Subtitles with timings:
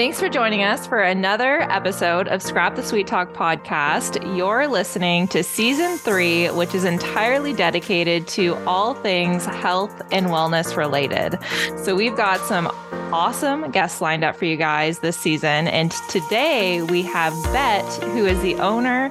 [0.00, 4.34] Thanks for joining us for another episode of Scrap the Sweet Talk podcast.
[4.34, 10.74] You're listening to season three, which is entirely dedicated to all things health and wellness
[10.74, 11.38] related.
[11.84, 12.74] So we've got some
[13.12, 15.66] awesome guests lined up for you guys this season.
[15.68, 19.10] And today we have Bet, who is the owner,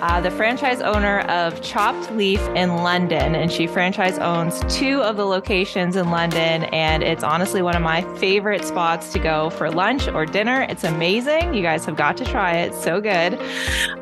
[0.00, 3.34] uh, the franchise owner of Chopped Leaf in London.
[3.34, 6.64] And she franchise owns two of the locations in London.
[6.64, 10.66] And it's honestly one of my favorite spots to go for lunch or dinner.
[10.68, 11.54] It's amazing.
[11.54, 12.74] You guys have got to try it.
[12.74, 13.34] So good.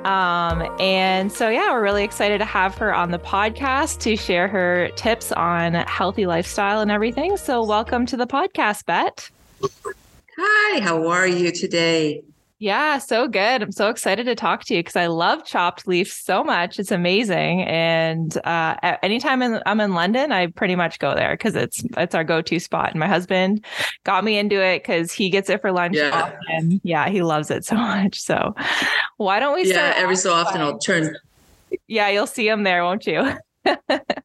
[0.04, 4.48] Um, and so, yeah, we're really excited to have her on the podcast to share
[4.48, 7.36] her tips on healthy lifestyle and everything.
[7.36, 9.30] So, welcome to the podcast, Bet.
[10.38, 12.22] Hi, how are you today?
[12.58, 13.62] Yeah, so good.
[13.62, 16.78] I'm so excited to talk to you because I love chopped leaf so much.
[16.78, 17.62] It's amazing.
[17.64, 22.14] And uh, anytime in, I'm in London, I pretty much go there because it's it's
[22.14, 22.92] our go-to spot.
[22.92, 23.62] And my husband
[24.04, 25.96] got me into it because he gets it for lunch.
[25.96, 26.32] Yeah.
[26.48, 28.18] And yeah, he loves it so much.
[28.20, 28.54] So
[29.18, 31.14] why don't we Yeah, every so often I'll turn.
[31.88, 33.34] Yeah, you'll see him there, won't you?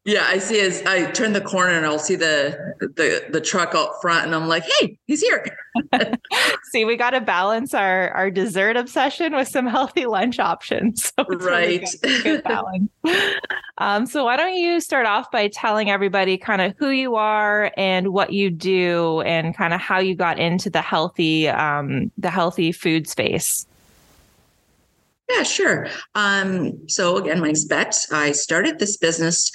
[0.06, 3.76] yeah, I see as I turn the corner and I'll see the the the truck
[3.76, 5.46] out front and I'm like, hey, he's here.
[6.72, 11.12] see, we got to balance our our dessert obsession with some healthy lunch options.
[11.22, 11.82] So right.
[11.82, 12.90] Really good, good balance.
[13.80, 17.72] um, so why don't you start off by telling everybody kind of who you are
[17.76, 22.30] and what you do and kind of how you got into the healthy um, the
[22.30, 23.66] healthy food space?
[25.32, 25.88] Yeah, sure.
[26.16, 27.96] Um, so again, my Bet.
[28.12, 29.52] I started this business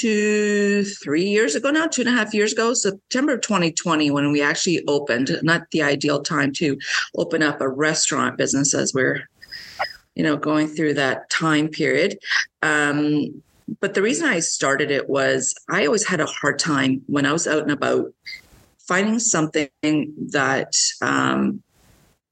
[0.00, 4.30] two, three years ago now, two and a half years ago, September of 2020, when
[4.30, 6.76] we actually opened, not the ideal time to
[7.16, 9.28] open up a restaurant business as we're,
[10.14, 12.18] you know, going through that time period.
[12.62, 13.42] Um,
[13.80, 17.32] but the reason I started it was I always had a hard time when I
[17.32, 18.12] was out and about
[18.86, 21.62] finding something that um,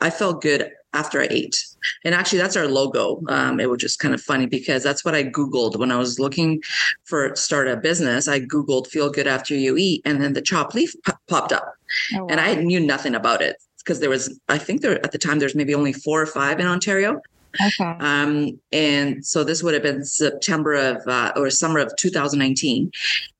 [0.00, 1.64] I felt good after I ate.
[2.04, 3.22] And actually, that's our logo.
[3.28, 6.18] Um, it was just kind of funny because that's what I Googled when I was
[6.18, 6.62] looking
[7.04, 8.26] for start a business.
[8.26, 11.74] I Googled feel good after you eat, and then the chop leaf p- popped up.
[12.14, 12.26] Oh, wow.
[12.30, 15.38] And I knew nothing about it because there was, I think there at the time,
[15.38, 17.20] there's maybe only four or five in Ontario.
[17.64, 17.96] Okay.
[18.00, 22.90] Um, and so this would have been September of uh, or summer of 2019.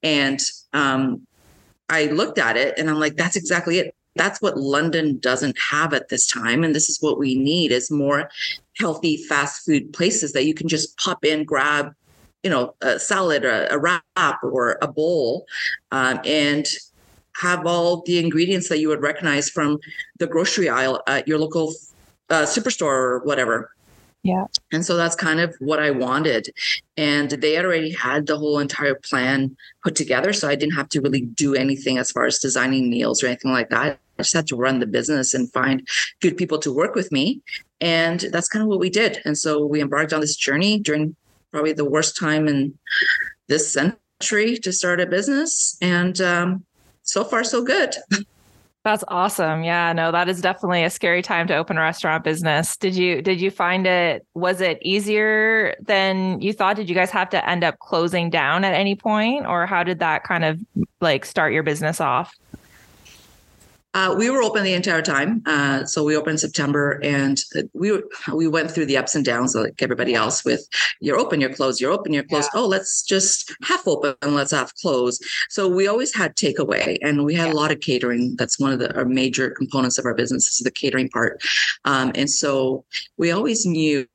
[0.02, 0.40] And
[0.72, 1.26] um,
[1.88, 5.94] I looked at it and I'm like, that's exactly it that's what London doesn't have
[5.94, 6.64] at this time.
[6.64, 8.30] And this is what we need is more
[8.78, 11.92] healthy fast food places that you can just pop in, grab,
[12.42, 15.46] you know, a salad, or a wrap, or a bowl,
[15.90, 16.66] um, and
[17.36, 19.78] have all the ingredients that you would recognize from
[20.18, 21.74] the grocery aisle at your local
[22.30, 23.70] uh, superstore or whatever.
[24.22, 24.46] Yeah.
[24.72, 26.48] And so that's kind of what I wanted.
[26.96, 30.32] And they already had the whole entire plan put together.
[30.32, 33.52] So I didn't have to really do anything as far as designing meals or anything
[33.52, 34.00] like that.
[34.18, 35.86] I just had to run the business and find
[36.20, 37.42] good people to work with me.
[37.80, 39.20] And that's kind of what we did.
[39.24, 41.14] And so we embarked on this journey during
[41.52, 42.78] probably the worst time in
[43.48, 45.76] this century to start a business.
[45.80, 46.64] And um,
[47.02, 47.94] so far, so good.
[48.86, 49.64] That's awesome.
[49.64, 52.76] Yeah, no, that is definitely a scary time to open a restaurant business.
[52.76, 56.76] Did you did you find it was it easier than you thought?
[56.76, 59.98] Did you guys have to end up closing down at any point or how did
[59.98, 60.60] that kind of
[61.00, 62.32] like start your business off?
[63.96, 65.42] Uh, we were open the entire time.
[65.46, 67.42] Uh, so we opened September, and
[67.72, 68.02] we
[68.34, 70.44] we went through the ups and downs like everybody else.
[70.44, 70.68] With
[71.00, 72.50] you're open, you're closed, you're open, you're closed.
[72.52, 72.60] Yeah.
[72.60, 75.18] Oh, let's just half open and let's half close.
[75.48, 77.54] So we always had takeaway, and we had yeah.
[77.54, 78.36] a lot of catering.
[78.36, 81.40] That's one of the our major components of our business is the catering part.
[81.86, 82.84] Um, and so
[83.16, 84.06] we always knew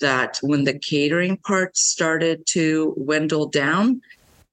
[0.00, 4.02] that when the catering part started to dwindle down,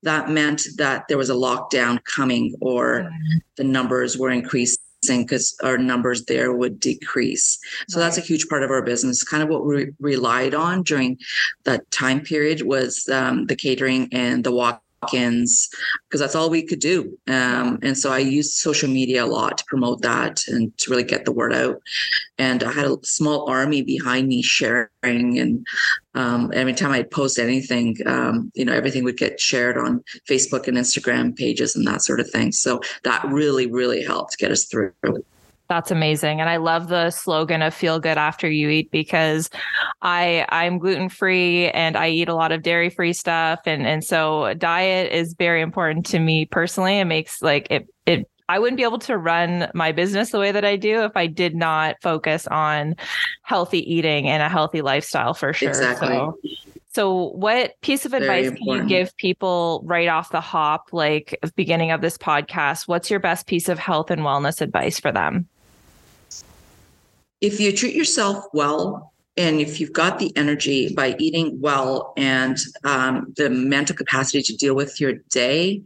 [0.03, 3.09] that meant that there was a lockdown coming or
[3.57, 4.77] the numbers were increasing
[5.07, 7.59] because our numbers there would decrease.
[7.89, 8.05] So right.
[8.05, 9.23] that's a huge part of our business.
[9.23, 11.17] Kind of what we relied on during
[11.65, 14.81] that time period was um, the catering and the walk
[15.11, 17.17] because that's all we could do.
[17.27, 21.03] Um, and so I used social media a lot to promote that and to really
[21.03, 21.81] get the word out.
[22.37, 24.89] And I had a small army behind me sharing.
[25.03, 25.65] And
[26.15, 30.67] um, every time I'd post anything, um, you know, everything would get shared on Facebook
[30.67, 32.51] and Instagram pages and that sort of thing.
[32.51, 34.93] So that really, really helped get us through.
[35.73, 36.39] That's amazing.
[36.39, 39.49] And I love the slogan of feel good after you eat because
[40.03, 44.03] I I'm gluten free and I eat a lot of dairy free stuff and and
[44.03, 46.99] so diet is very important to me personally.
[46.99, 50.51] It makes like it it I wouldn't be able to run my business the way
[50.51, 52.95] that I do if I did not focus on
[53.41, 55.69] healthy eating and a healthy lifestyle for sure.
[55.69, 56.09] Exactly.
[56.09, 56.37] So,
[56.91, 61.89] so what piece of advice can you give people right off the hop, like beginning
[61.89, 62.87] of this podcast?
[62.87, 65.47] What's your best piece of health and wellness advice for them?
[67.43, 72.57] If you treat yourself well and if you've got the energy by eating well and
[72.85, 75.83] um, the mental capacity to deal with your day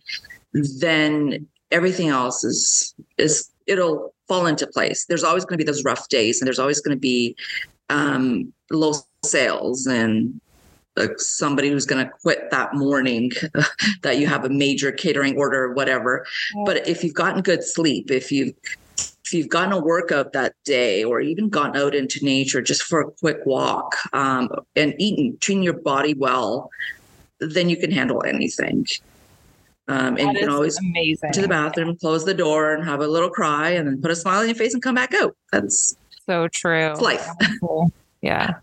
[0.54, 5.06] then everything else is is it'll fall into place.
[5.06, 7.36] There's always going to be those rough days and there's always going to be
[7.89, 8.94] um, low
[9.24, 10.39] sales and
[10.95, 13.31] like somebody who's going to quit that morning
[14.01, 16.25] that you have a major catering order or whatever.
[16.65, 18.53] But if you've gotten good sleep if you've
[19.27, 23.01] if you've gotten a workout that day or even gone out into nature just for
[23.01, 26.69] a quick walk um, and eating treating your body well
[27.39, 28.88] then you can handle anything.
[29.89, 31.31] Um, and you can always amazing.
[31.33, 34.15] to the bathroom close the door and have a little cry and then put a
[34.15, 35.35] smile on your face and come back out.
[35.51, 35.95] That's
[36.25, 36.91] so true.
[36.91, 37.27] It's life.
[38.21, 38.56] Yeah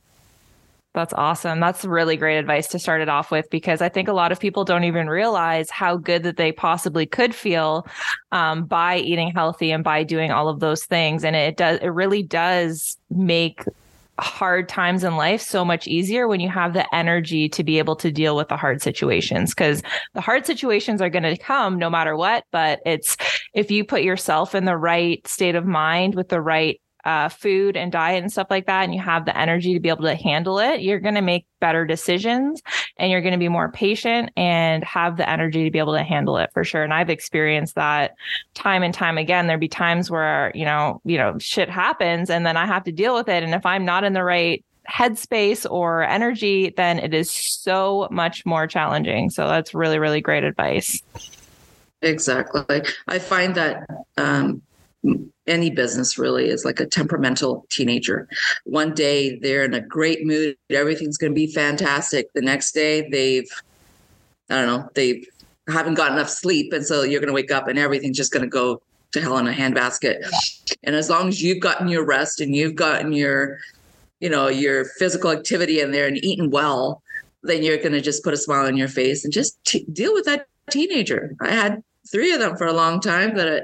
[0.95, 1.59] that's awesome.
[1.59, 4.39] That's really great advice to start it off with because I think a lot of
[4.39, 7.87] people don't even realize how good that they possibly could feel
[8.31, 11.25] um, by eating healthy and by doing all of those things.
[11.25, 13.65] And it does, it really does make
[14.21, 17.97] hard times in life so much easier when you have the energy to be able
[17.97, 19.83] to deal with the hard situations because
[20.15, 23.17] the hard situations are going to come no matter what but it's
[23.55, 27.77] if you put yourself in the right state of mind with the right uh, food
[27.77, 30.15] and diet and stuff like that, and you have the energy to be able to
[30.15, 32.63] handle it, you're going to make better decisions
[32.99, 36.03] and you're going to be more patient and have the energy to be able to
[36.03, 36.83] handle it for sure.
[36.83, 38.15] And I've experienced that
[38.55, 39.47] time and time again.
[39.47, 42.93] There'd be times where, you know, you know, shit happens and then I have to
[42.93, 43.43] deal with it.
[43.43, 48.45] And if I'm not in the right headspace or energy, then it is so much
[48.45, 49.31] more challenging.
[49.31, 51.03] So that's really, really great advice.
[52.03, 52.83] Exactly.
[53.09, 53.87] I find that
[54.19, 54.61] um,
[55.47, 58.29] any business really is like a temperamental teenager.
[58.65, 62.33] One day they're in a great mood, everything's going to be fantastic.
[62.33, 63.49] The next day they've,
[64.51, 65.25] I don't know, they
[65.69, 66.73] haven't got enough sleep.
[66.73, 68.81] And so you're going to wake up and everything's just going to go
[69.13, 70.25] to hell in a handbasket.
[70.83, 73.59] And as long as you've gotten your rest and you've gotten your,
[74.21, 77.03] you know, your physical activity in there and eaten well,
[77.43, 80.13] then you're going to just put a smile on your face and just t- deal
[80.13, 81.35] with that teenager.
[81.41, 83.61] I had three of them for a long time that I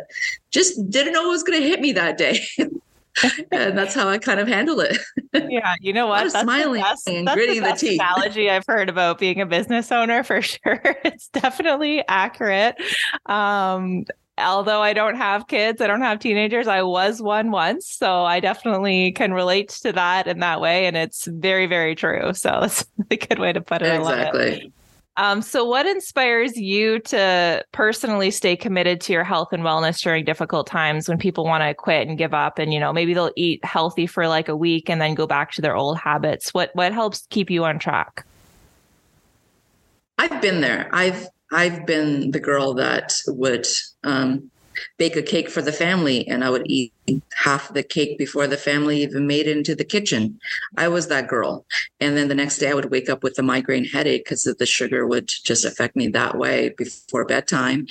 [0.51, 2.41] just didn't know what was going to hit me that day.
[3.51, 4.99] and that's how I kind of handled it.
[5.51, 6.33] Yeah, you know what?
[6.33, 8.01] That's smiling best, and that's gritting the, the teeth.
[8.01, 10.81] Analogy I've heard about being a business owner for sure.
[11.05, 12.77] It's definitely accurate.
[13.27, 14.05] Um,
[14.39, 16.67] although I don't have kids, I don't have teenagers.
[16.67, 20.97] I was one once, so I definitely can relate to that in that way, and
[20.97, 22.33] it's very, very true.
[22.35, 23.95] So that's a good way to put it.
[23.95, 24.73] Exactly.
[25.17, 30.25] Um, so, what inspires you to personally stay committed to your health and wellness during
[30.25, 33.33] difficult times when people want to quit and give up, and you know maybe they'll
[33.37, 36.55] eat healthy for like a week and then go back to their old habits?
[36.55, 38.25] What what helps keep you on track?
[40.19, 40.89] I've been there.
[40.93, 43.67] I've I've been the girl that would
[44.05, 44.51] um,
[44.99, 46.93] bake a cake for the family and I would eat
[47.35, 50.39] half the cake before the family even made it into the kitchen.
[50.77, 51.65] I was that girl.
[52.01, 54.67] And then the next day I would wake up with a migraine headache because the
[54.67, 57.87] sugar would just affect me that way before bedtime.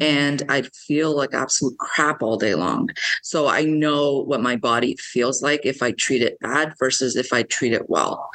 [0.00, 2.90] And I'd feel like absolute crap all day long.
[3.22, 7.32] So I know what my body feels like if I treat it bad versus if
[7.32, 8.28] I treat it well.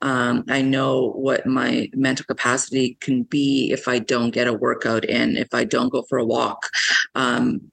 [0.00, 5.04] Um, I know what my mental capacity can be if I don't get a workout
[5.04, 6.68] in, if I don't go for a walk.
[7.14, 7.70] Um,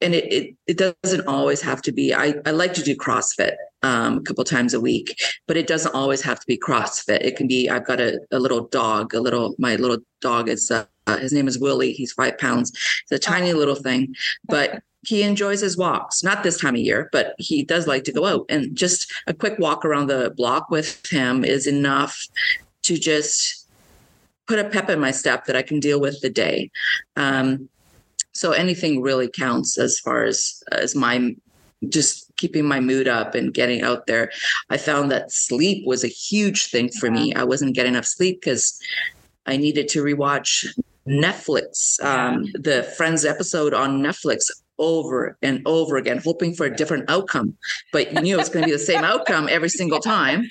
[0.00, 2.14] and it, it, it doesn't always have to be.
[2.14, 5.94] I, I like to do CrossFit um, a couple times a week, but it doesn't
[5.94, 7.22] always have to be CrossFit.
[7.22, 7.68] It can be.
[7.68, 9.14] I've got a, a little dog.
[9.14, 10.70] A little my little dog is.
[10.70, 10.84] Uh,
[11.18, 11.92] his name is Willie.
[11.92, 12.70] He's five pounds.
[13.02, 14.14] It's a tiny little thing,
[14.46, 16.22] but he enjoys his walks.
[16.22, 18.46] Not this time of year, but he does like to go out.
[18.48, 22.26] And just a quick walk around the block with him is enough
[22.84, 23.68] to just
[24.46, 26.70] put a pep in my step that I can deal with the day.
[27.16, 27.68] Um,
[28.34, 31.34] so anything really counts as far as as my
[31.88, 34.30] just keeping my mood up and getting out there.
[34.70, 37.34] I found that sleep was a huge thing for me.
[37.34, 38.78] I wasn't getting enough sleep because
[39.46, 40.66] I needed to rewatch
[41.06, 44.50] Netflix, um, the Friends episode on Netflix
[44.84, 47.56] over and over again, hoping for a different outcome.
[47.92, 50.50] But you knew it's going to be the same outcome every single time.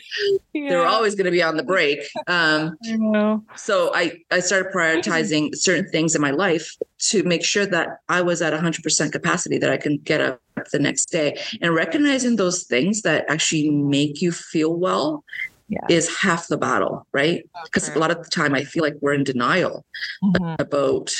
[0.53, 0.69] Yeah.
[0.69, 1.99] They're always going to be on the break.
[2.27, 6.75] Um, I so I, I started prioritizing certain things in my life
[7.09, 10.39] to make sure that I was at 100% capacity that I can get up
[10.71, 11.37] the next day.
[11.61, 15.23] And recognizing those things that actually make you feel well
[15.69, 15.79] yeah.
[15.89, 17.43] is half the battle, right?
[17.65, 17.97] Because okay.
[17.97, 19.85] a lot of the time I feel like we're in denial
[20.23, 20.55] mm-hmm.
[20.59, 21.13] about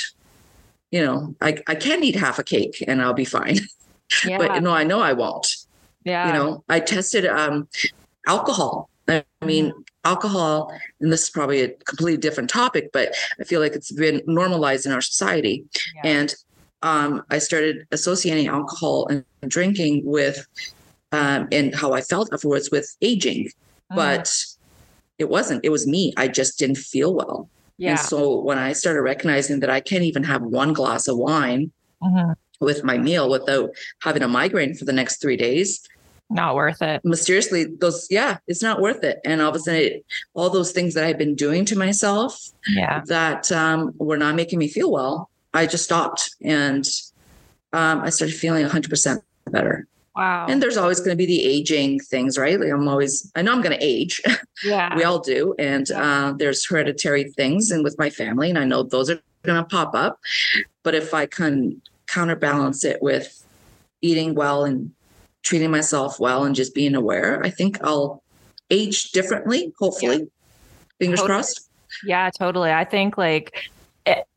[0.94, 3.58] you know, I, I can eat half a cake and I'll be fine.
[4.28, 4.38] Yeah.
[4.38, 5.48] but no, I know I won't.
[6.04, 6.28] Yeah.
[6.28, 7.68] You know, I tested um,
[8.28, 8.90] alcohol.
[9.08, 9.82] I mean, mm-hmm.
[10.06, 14.22] alcohol, and this is probably a completely different topic, but I feel like it's been
[14.28, 15.66] normalized in our society.
[15.96, 16.12] Yeah.
[16.12, 16.36] And
[16.84, 20.46] um, I started associating alcohol and drinking with
[21.12, 23.46] um, and how I felt afterwards with aging.
[23.46, 23.96] Mm.
[23.96, 24.46] But
[25.18, 26.14] it wasn't, it was me.
[26.18, 27.50] I just didn't feel well.
[27.78, 27.92] Yeah.
[27.92, 31.72] And so when I started recognizing that I can't even have one glass of wine
[32.02, 32.34] mm-hmm.
[32.60, 35.88] with my meal without having a migraine for the next three days,
[36.30, 37.02] not worth it.
[37.04, 39.20] Mysteriously, those, yeah, it's not worth it.
[39.24, 42.40] And all of a sudden, it, all those things that I've been doing to myself
[42.70, 43.02] yeah.
[43.06, 46.88] that um, were not making me feel well, I just stopped and
[47.72, 49.88] um, I started feeling 100% better.
[50.16, 50.46] Wow.
[50.48, 52.60] And there's always going to be the aging things, right?
[52.60, 54.22] Like I'm always, I know I'm going to age.
[54.64, 54.96] Yeah.
[54.98, 55.56] we all do.
[55.58, 59.62] And uh, there's hereditary things and with my family, and I know those are going
[59.62, 60.20] to pop up.
[60.84, 63.44] But if I can counterbalance it with
[64.02, 64.92] eating well and
[65.42, 68.24] treating myself well and just being aware, I think I'll
[68.70, 70.18] age differently, hopefully.
[70.18, 70.26] Yeah.
[71.00, 71.36] Fingers totally.
[71.36, 71.70] crossed.
[72.06, 72.72] Yeah, totally.
[72.72, 73.70] I think like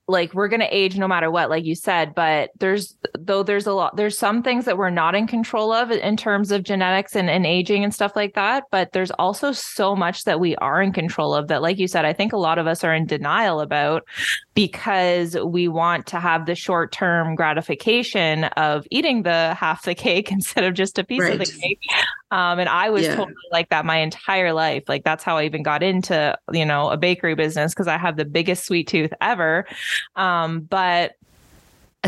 [0.09, 3.67] like we're going to age no matter what like you said but there's though there's
[3.67, 7.17] a lot there's some things that we're not in control of in terms of genetics
[7.17, 10.81] and, and aging and stuff like that but there's also so much that we are
[10.81, 13.07] in control of that like you said i think a lot of us are in
[13.07, 14.05] denial about
[14.57, 20.33] because we want to have the short term gratification of eating the half the cake
[20.33, 21.35] instead of just a piece right.
[21.35, 21.79] of the cake
[22.33, 23.15] um, and I was yeah.
[23.15, 24.85] totally like that my entire life.
[24.89, 28.17] Like that's how I even got into, you know, a bakery business because I have
[28.17, 29.65] the biggest sweet tooth ever.
[30.17, 31.13] Um, but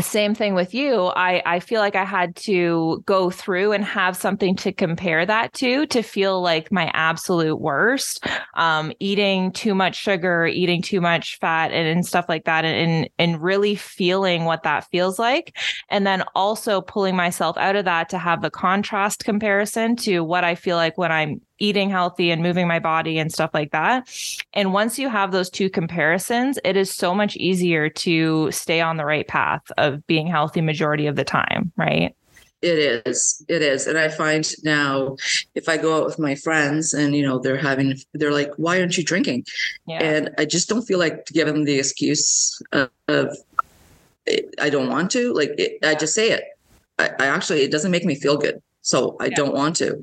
[0.01, 1.11] same thing with you.
[1.15, 5.53] I i feel like i had to go through and have something to compare that
[5.53, 8.25] to to feel like my absolute worst.
[8.55, 13.09] Um, eating too much sugar eating too much fat and, and stuff like that and
[13.17, 15.55] and really feeling what that feels like.
[15.89, 20.43] And then also pulling myself out of that to have the contrast comparison to what
[20.43, 24.09] i feel like when i'm eating healthy and moving my body and stuff like that.
[24.53, 28.97] And once you have those two comparisons, it is so much easier to stay on
[28.97, 32.15] the right path of being healthy majority of the time, right?
[32.61, 33.43] It is.
[33.47, 33.87] It is.
[33.87, 35.15] And I find now
[35.55, 38.79] if I go out with my friends and, you know, they're having, they're like, why
[38.79, 39.45] aren't you drinking?
[39.87, 40.03] Yeah.
[40.03, 43.37] And I just don't feel like giving them the excuse of, of
[44.61, 45.33] I don't want to.
[45.33, 46.43] Like, it, I just say it.
[46.97, 48.61] I, I, actually, it doesn't make me feel good.
[48.89, 49.35] So I yeah.
[49.35, 50.01] don't want to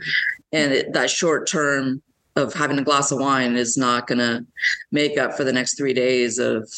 [0.53, 2.03] and it, that short term
[2.37, 4.47] of having a glass of wine is not going to
[4.93, 6.71] make up for the next three days of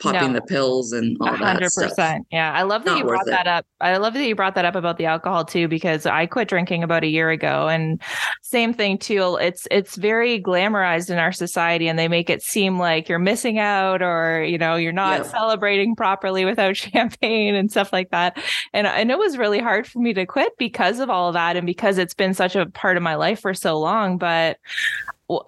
[0.00, 0.40] popping no.
[0.40, 1.60] the pills and all 100%.
[1.60, 2.20] that stuff.
[2.30, 2.52] Yeah.
[2.52, 3.66] I love that Not you brought that up.
[3.80, 6.82] I love that you brought that up about the alcohol too, because I quit drinking
[6.82, 8.00] about a year ago and
[8.42, 9.38] same thing too.
[9.40, 13.58] It's, it's very glamorized in our society and they make it seem like you're missing
[13.58, 15.30] out or, you know, you're not yeah.
[15.30, 18.38] celebrating properly without champagne and stuff like that.
[18.72, 21.56] And, and it was really hard for me to quit because of all of that.
[21.56, 24.58] And because it's been such a part of my life for so long, but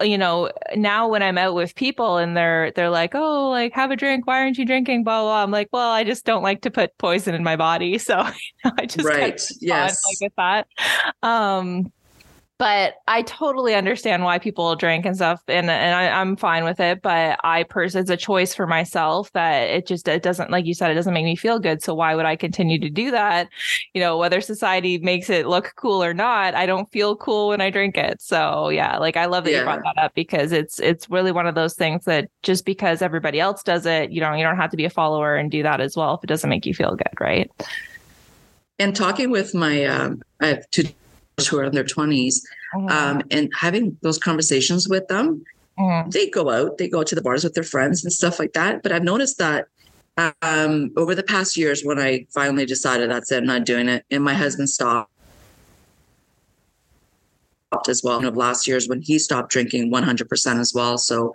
[0.00, 3.90] you know, now when I'm out with people and they're they're like, "Oh, like have
[3.90, 4.26] a drink.
[4.26, 5.30] Why aren't you drinking?" Blah blah.
[5.30, 5.42] blah.
[5.42, 8.33] I'm like, "Well, I just don't like to put poison in my body, so you
[8.64, 10.66] know, I just right, yes, like with that."
[11.23, 11.92] Um,
[12.58, 16.80] but I totally understand why people drink and stuff, and and I, am fine with
[16.80, 17.02] it.
[17.02, 20.72] But I personally, it's a choice for myself that it just it doesn't, like you
[20.72, 21.82] said, it doesn't make me feel good.
[21.82, 23.48] So why would I continue to do that?
[23.92, 27.60] You know, whether society makes it look cool or not, I don't feel cool when
[27.60, 28.22] I drink it.
[28.22, 29.58] So yeah, like I love that yeah.
[29.58, 33.02] you brought that up because it's it's really one of those things that just because
[33.02, 35.62] everybody else does it, you don't you don't have to be a follower and do
[35.62, 37.50] that as well if it doesn't make you feel good, right?
[38.78, 40.84] And talking with my, um, I have two
[41.44, 42.40] who are in their 20s
[42.74, 42.88] mm-hmm.
[42.88, 45.44] um, and having those conversations with them
[45.78, 46.08] mm-hmm.
[46.10, 48.82] they go out they go to the bars with their friends and stuff like that
[48.82, 49.66] but i've noticed that
[50.40, 54.04] um, over the past years when i finally decided that's it i'm not doing it
[54.10, 55.10] and my husband stopped
[57.86, 58.16] as well.
[58.16, 60.96] And Of last year's when he stopped drinking 100% as well.
[60.96, 61.34] So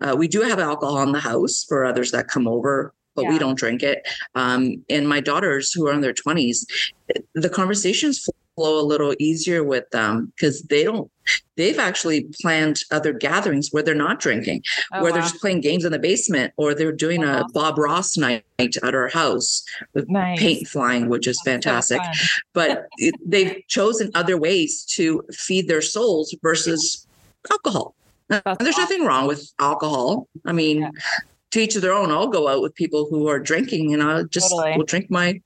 [0.00, 3.30] uh, we do have alcohol in the house for others that come over, but yeah.
[3.30, 4.06] we don't drink it.
[4.34, 6.64] Um, and my daughters who are in their 20s,
[7.34, 11.10] the conversations flow a little easier with them because they don't
[11.56, 15.14] they've actually planned other gatherings where they're not drinking oh, where wow.
[15.14, 17.48] they're just playing games in the basement or they're doing a uh-huh.
[17.52, 20.38] bob ross night at our house with nice.
[20.38, 25.68] paint flying which is That's fantastic so but it, they've chosen other ways to feed
[25.68, 27.06] their souls versus
[27.50, 27.94] alcohol
[28.30, 28.82] and there's awesome.
[28.82, 30.90] nothing wrong with alcohol i mean yeah.
[31.50, 34.24] to each of their own i'll go out with people who are drinking and i'll
[34.24, 34.76] just totally.
[34.76, 35.40] will drink my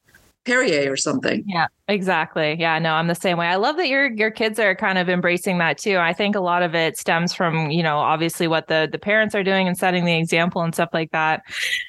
[0.46, 1.42] Perrier or something.
[1.46, 2.56] Yeah, exactly.
[2.58, 3.48] Yeah, no, I'm the same way.
[3.48, 5.98] I love that your your kids are kind of embracing that too.
[5.98, 9.34] I think a lot of it stems from, you know, obviously what the the parents
[9.34, 11.42] are doing and setting the example and stuff like that.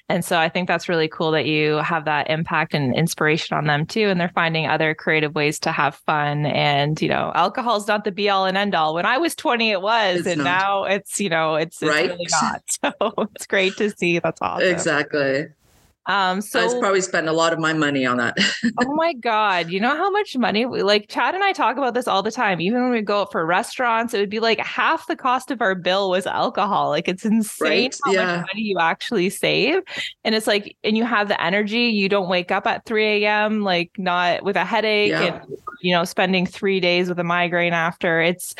[0.09, 3.67] And so I think that's really cool that you have that impact and inspiration on
[3.67, 7.77] them too and they're finding other creative ways to have fun and, you know, alcohol
[7.77, 8.95] is not the be all and end all.
[8.95, 10.43] When I was 20 it was it's and not.
[10.45, 12.09] now it's, you know, it's, it's right?
[12.09, 12.63] really not.
[12.81, 14.19] So it's great to see.
[14.19, 14.67] That's awesome.
[14.67, 15.47] Exactly.
[16.07, 18.37] Um, so I probably spend a lot of my money on that.
[18.81, 19.69] oh my God.
[19.69, 22.31] You know how much money we like Chad and I talk about this all the
[22.31, 22.61] time.
[22.61, 25.61] Even when we go out for restaurants, it would be like half the cost of
[25.61, 26.89] our bill was alcohol.
[26.89, 28.25] Like it's insane Right, how yeah.
[28.37, 29.81] much money you actually save.
[30.23, 31.85] And it's like, and you have the energy.
[31.87, 33.61] You don't wake up at 3 a.m.
[33.63, 35.41] like not with a headache Yeah.
[35.41, 38.21] and you know, spending three days with a migraine after.
[38.21, 38.55] It's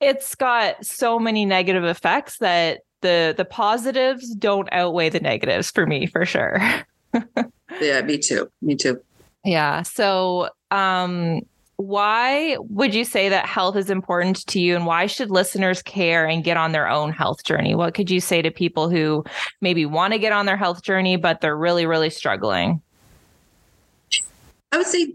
[0.00, 5.86] it's got so many negative effects that the the positives don't outweigh the negatives for
[5.86, 6.58] me for sure.
[7.80, 8.50] yeah, me too.
[8.62, 8.98] Me too.
[9.44, 9.82] Yeah.
[9.82, 11.42] So, um,
[11.76, 16.26] why would you say that health is important to you and why should listeners care
[16.26, 17.74] and get on their own health journey?
[17.74, 19.22] What could you say to people who
[19.60, 22.80] maybe want to get on their health journey, but they're really, really struggling?
[24.72, 25.12] I would say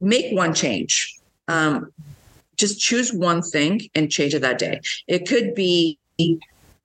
[0.00, 1.14] make one change.
[1.46, 1.92] Um,
[2.56, 4.80] just choose one thing and change it that day.
[5.06, 5.98] It could be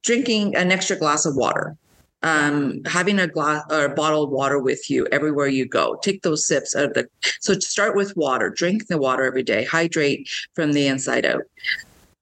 [0.07, 1.75] drinking an extra glass of water,
[2.23, 5.99] um, having a glass or a bottle of water with you everywhere you go.
[6.01, 7.07] Take those sips out of the.
[7.41, 8.49] So start with water.
[8.49, 9.65] Drink the water every day.
[9.65, 11.43] Hydrate from the inside out.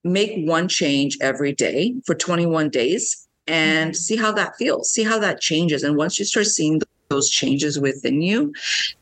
[0.03, 4.89] Make one change every day for 21 days and see how that feels.
[4.89, 5.83] See how that changes.
[5.83, 8.51] And once you start seeing those changes within you,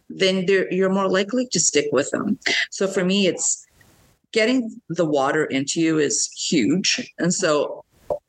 [0.10, 2.38] then you're more likely to stick with them.
[2.70, 3.66] So for me, it's
[4.34, 7.10] getting the water into you is huge.
[7.18, 7.83] And so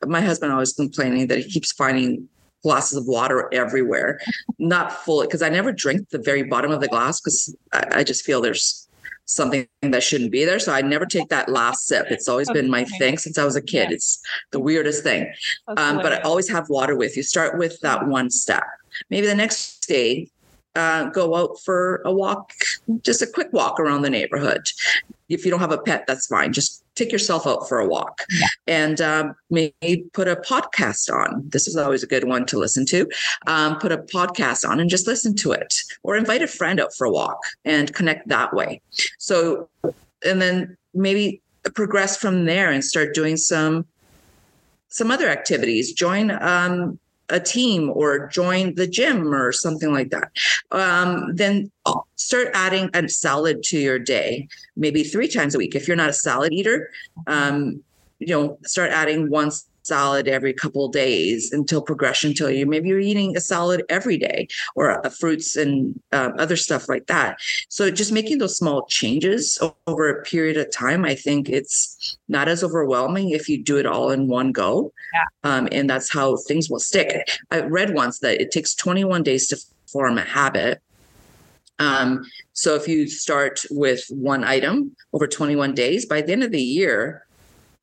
[0.05, 2.27] my husband always complaining that he keeps finding
[2.63, 4.19] glasses of water everywhere,
[4.57, 8.03] not full, because I never drink the very bottom of the glass because I, I
[8.03, 8.87] just feel there's
[9.25, 10.59] something that shouldn't be there.
[10.59, 12.07] So I never take that last sip.
[12.09, 13.89] It's always been my thing since I was a kid.
[13.89, 13.95] Yeah.
[13.95, 14.21] It's
[14.51, 15.31] the weirdest thing
[15.67, 17.23] um, but I always have water with you.
[17.23, 18.63] Start with that one step.
[19.09, 20.29] Maybe the next day,
[20.75, 22.51] uh, go out for a walk,
[23.01, 24.67] just a quick walk around the neighborhood.
[25.29, 26.53] If you don't have a pet, that's fine.
[26.53, 28.47] Just take yourself out for a walk Yeah.
[28.67, 31.43] and um, maybe put a podcast on.
[31.49, 33.07] This is always a good one to listen to.
[33.47, 36.93] Um, put a podcast on and just listen to it, or invite a friend out
[36.95, 38.81] for a walk and connect that way.
[39.17, 39.67] So,
[40.23, 41.41] and then maybe
[41.73, 43.85] progress from there and start doing some
[44.89, 46.97] some other activities join um,
[47.29, 50.31] a team or join the gym or something like that.
[50.71, 51.71] Um, then
[52.15, 55.75] start adding a salad to your day maybe three times a week.
[55.75, 56.89] If you're not a salad eater
[57.27, 57.83] um,
[58.19, 59.51] you know start adding one
[59.85, 64.17] salad every couple of days until progression till you maybe you're eating a salad every
[64.17, 67.37] day or uh, fruits and uh, other stuff like that.
[67.69, 72.47] So just making those small changes over a period of time i think it's not
[72.47, 74.91] as overwhelming if you do it all in one go.
[75.43, 77.29] Um, and that's how things will stick.
[77.51, 80.81] I read once that it takes 21 days to form a habit.
[81.77, 86.51] Um, so if you start with one item over 21 days by the end of
[86.51, 87.24] the year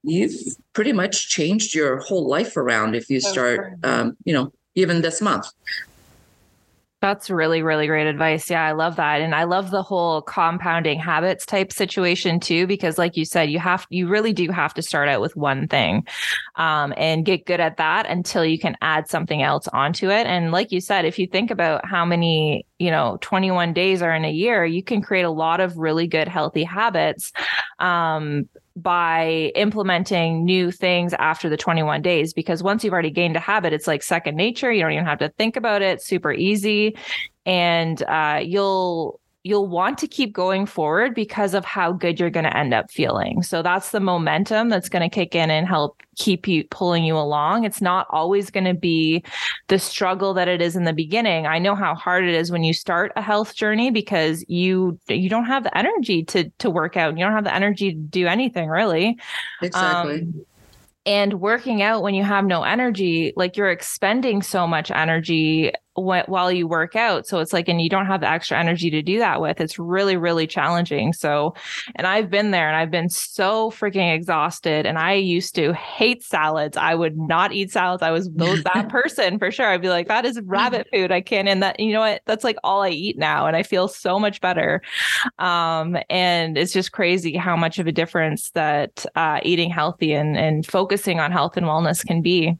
[0.02, 0.34] you've
[0.72, 5.20] pretty much changed your whole life around if you start um, you know even this
[5.20, 5.46] month
[7.02, 8.48] That's really, really great advice.
[8.48, 9.20] Yeah, I love that.
[9.20, 13.58] And I love the whole compounding habits type situation too, because like you said, you
[13.58, 16.06] have, you really do have to start out with one thing
[16.54, 20.28] um, and get good at that until you can add something else onto it.
[20.28, 24.14] And like you said, if you think about how many, you know, 21 days are
[24.14, 27.32] in a year, you can create a lot of really good, healthy habits
[27.80, 32.32] um, by implementing new things after the 21 days.
[32.32, 34.72] Because once you've already gained a habit, it's like second nature.
[34.72, 36.02] You don't even have to think about it.
[36.02, 36.96] Super easy,
[37.46, 42.44] and uh, you'll you'll want to keep going forward because of how good you're going
[42.44, 43.42] to end up feeling.
[43.42, 47.16] So that's the momentum that's going to kick in and help keep you pulling you
[47.16, 47.64] along.
[47.64, 49.24] It's not always going to be
[49.66, 51.46] the struggle that it is in the beginning.
[51.46, 55.28] I know how hard it is when you start a health journey because you you
[55.28, 57.18] don't have the energy to to work out.
[57.18, 59.18] You don't have the energy to do anything really.
[59.60, 60.44] exactly Um,
[61.04, 66.28] and working out when you have no energy, like you're expending so much energy wh-
[66.28, 67.26] while you work out.
[67.26, 69.60] So it's like, and you don't have the extra energy to do that with.
[69.60, 71.12] It's really, really challenging.
[71.12, 71.54] So,
[71.96, 74.86] and I've been there and I've been so freaking exhausted.
[74.86, 76.76] And I used to hate salads.
[76.76, 78.02] I would not eat salads.
[78.02, 79.66] I was those, that person for sure.
[79.66, 81.12] I'd be like, that is rabbit food.
[81.12, 81.48] I can't.
[81.48, 82.22] And that, you know what?
[82.26, 83.46] That's like all I eat now.
[83.46, 84.82] And I feel so much better.
[85.38, 90.36] Um, and it's just crazy how much of a difference that uh, eating healthy and,
[90.36, 92.56] and focusing on health and wellness can be.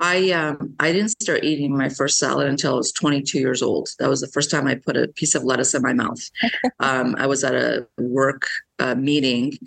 [0.00, 3.88] I um I didn't start eating my first salad until I was 22 years old.
[3.98, 6.20] That was the first time I put a piece of lettuce in my mouth.
[6.80, 8.42] um, I was at a work
[8.78, 9.58] uh, meeting,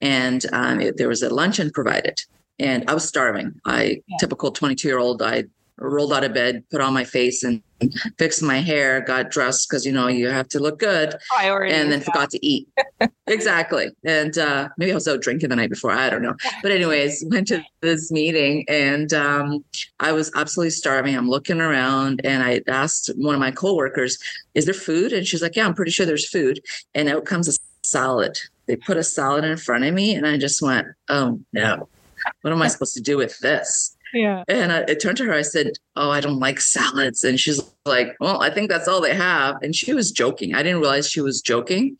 [0.00, 2.18] and um, it, there was a luncheon provided,
[2.58, 3.54] and I was starving.
[3.64, 4.16] I Yeah.
[4.20, 5.22] typical 22 year old.
[5.22, 5.44] I
[5.80, 7.62] rolled out of bed, put on my face, and
[8.18, 11.90] fixed my hair, got dressed because you know you have to look good, Priorities, and
[11.90, 12.04] then yeah.
[12.04, 12.68] forgot to eat.
[13.26, 13.88] exactly.
[14.04, 15.92] And uh, maybe I was out drinking the night before.
[15.92, 16.34] I don't know.
[16.62, 19.64] But anyways, went to this meeting and um,
[19.98, 21.16] I was absolutely starving.
[21.16, 24.18] I'm looking around and I asked one of my coworkers,
[24.54, 26.60] "Is there food?" And she's like, "Yeah, I'm pretty sure there's food."
[26.94, 28.38] And out comes a salad.
[28.66, 31.88] They put a salad in front of me, and I just went, "Oh no,
[32.42, 34.44] what am I supposed to do with this?" Yeah.
[34.48, 35.32] And I, I turned to her.
[35.34, 39.00] I said, "Oh, I don't like salads." And she's like, "Well, I think that's all
[39.00, 40.54] they have." And she was joking.
[40.54, 41.96] I didn't realize she was joking.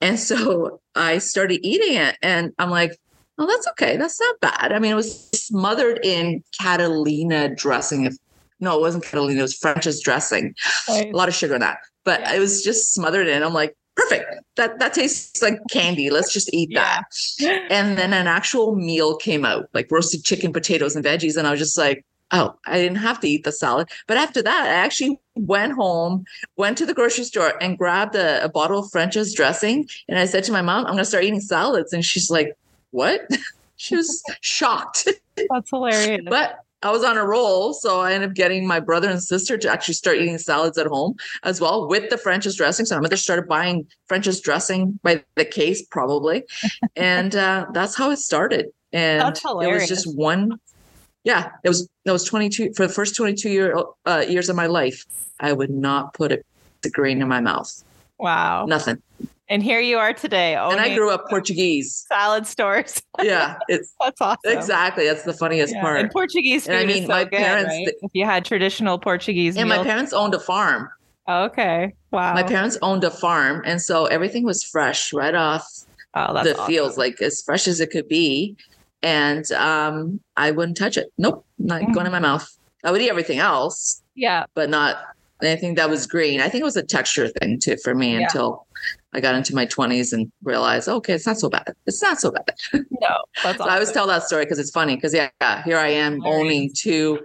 [0.00, 2.96] And so I started eating it, and I'm like,
[3.38, 3.96] "Oh, that's okay.
[3.96, 8.04] That's not bad." I mean, it was smothered in Catalina dressing.
[8.06, 8.14] If
[8.60, 9.38] no, it wasn't Catalina.
[9.38, 10.54] It was French's dressing.
[10.88, 12.34] A lot of sugar in that, but Yeah.
[12.34, 13.42] it was just smothered in.
[13.42, 14.34] I'm like, "Perfect.
[14.56, 16.10] That that tastes like candy.
[16.10, 17.02] Let's just eat Yeah.
[17.40, 21.36] that." And then an actual meal came out, like roasted chicken, potatoes, and veggies.
[21.36, 23.88] And I was just like, oh, I didn't have to eat the salad.
[24.06, 26.24] But after that, I actually went home,
[26.56, 29.88] went to the grocery store, and grabbed a, a bottle of French's dressing.
[30.08, 31.92] And I said to my mom, I'm going to start eating salads.
[31.92, 32.56] And she's like,
[32.90, 33.26] what?
[33.76, 35.08] she was shocked.
[35.36, 36.22] That's hilarious.
[36.28, 37.72] but I was on a roll.
[37.72, 40.86] So I ended up getting my brother and sister to actually start eating salads at
[40.86, 42.86] home as well with the French's dressing.
[42.86, 46.44] So my mother started buying French's dressing by the case, probably.
[46.96, 48.66] and uh, that's how it started.
[48.92, 50.58] And it was just one.
[51.24, 54.66] Yeah, it was that was 22 for the first 22 year uh, years of my
[54.66, 55.04] life.
[55.40, 56.42] I would not put a,
[56.82, 57.70] the grain in my mouth.
[58.18, 58.64] wow.
[58.64, 59.02] Nothing.
[59.50, 60.54] And here you are today.
[60.56, 62.04] and I grew up Portuguese.
[62.08, 63.02] salad stores.
[63.22, 64.38] Yeah, it's That's awesome.
[64.46, 65.80] exactly that's the funniest Yeah.
[65.80, 66.00] part.
[66.00, 67.84] And Portuguese food And I mean, so my good, parents, right?
[67.86, 70.88] th- if you had traditional Portuguese and my parents owned a farm.
[71.26, 71.94] Oh, okay.
[72.12, 72.32] Wow.
[72.34, 75.66] My parents owned a farm, and so everything was fresh right off
[76.14, 76.66] oh, the awesome.
[76.66, 78.56] fields, like as fresh as it could be.
[79.02, 81.12] And um, I wouldn't touch it.
[81.18, 81.92] Nope, not Mm.
[81.94, 82.48] going in my mouth.
[82.84, 84.44] I would eat everything else, Yeah.
[84.54, 84.96] but not
[85.42, 86.40] anything that was green.
[86.40, 88.20] I think it was a texture thing too for me Yeah.
[88.24, 88.66] until
[89.14, 91.74] I got into my 20s and realized, okay, it's not so bad.
[91.86, 92.50] It's not so bad.
[93.00, 93.16] No.
[93.44, 94.96] That's So I always tell that story because it's funny.
[94.96, 97.20] Because yeah, yeah, here I am owning two,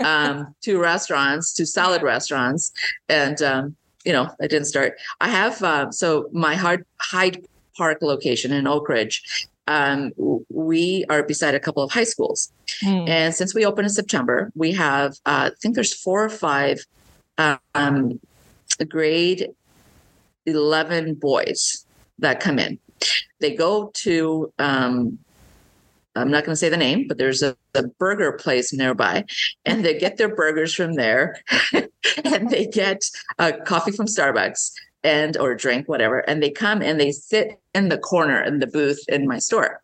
[0.00, 2.72] um, two restaurants, two salad restaurants,
[3.10, 4.94] and um, you know, I didn't start.
[5.20, 7.44] I have uh, so my Hyde Hyde
[7.76, 9.20] Park location in Oakridge.
[9.66, 10.12] Um,
[10.48, 13.04] we are beside a couple of high schools, Hmm.
[13.06, 16.86] and since we opened in September, we have uh, I think there's four or five
[17.74, 18.18] um,
[18.88, 19.50] grade
[20.48, 21.84] eleven boys
[22.18, 22.78] that come in.
[23.40, 25.18] They go to um,
[26.18, 29.24] I'm not going to say the name, but there's a, a burger place nearby,
[29.64, 31.40] and they get their burgers from there,
[32.24, 33.08] and they get
[33.38, 34.72] a coffee from Starbucks
[35.04, 38.66] and or drink whatever, and they come and they sit in the corner in the
[38.66, 39.80] booth in my store.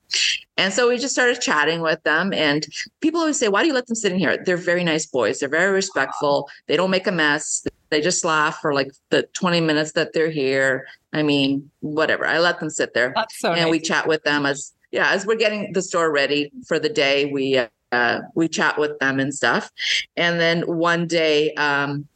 [0.57, 2.67] And so we just started chatting with them, and
[3.01, 5.39] people always say, "Why do you let them sit in here?" They're very nice boys.
[5.39, 6.49] They're very respectful.
[6.67, 7.65] They don't make a mess.
[7.95, 10.89] They just laugh for like the 20 minutes that they're here.
[11.13, 12.27] I mean, whatever.
[12.27, 13.71] I let them sit there so and nice.
[13.71, 17.27] we chat with them as yeah as we're getting the store ready for the day
[17.27, 17.61] we
[17.93, 19.71] uh, we chat with them and stuff
[20.17, 22.09] and then one day um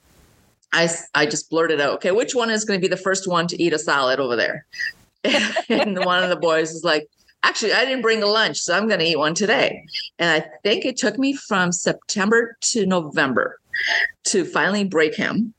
[0.73, 3.47] I, I just blurted out okay which one is going to be the first one
[3.47, 4.67] to eat a salad over there
[5.69, 7.09] and one of the boys is like
[7.45, 9.85] actually i didn't bring a lunch so i'm going to eat one today
[10.19, 13.61] and i think it took me from september to november
[14.25, 15.55] to finally break him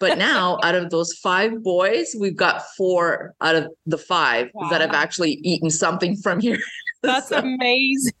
[0.00, 4.80] but now, out of those five boys, we've got four out of the five that
[4.80, 6.58] have actually eaten something from here.
[7.02, 8.12] That's So, amazing.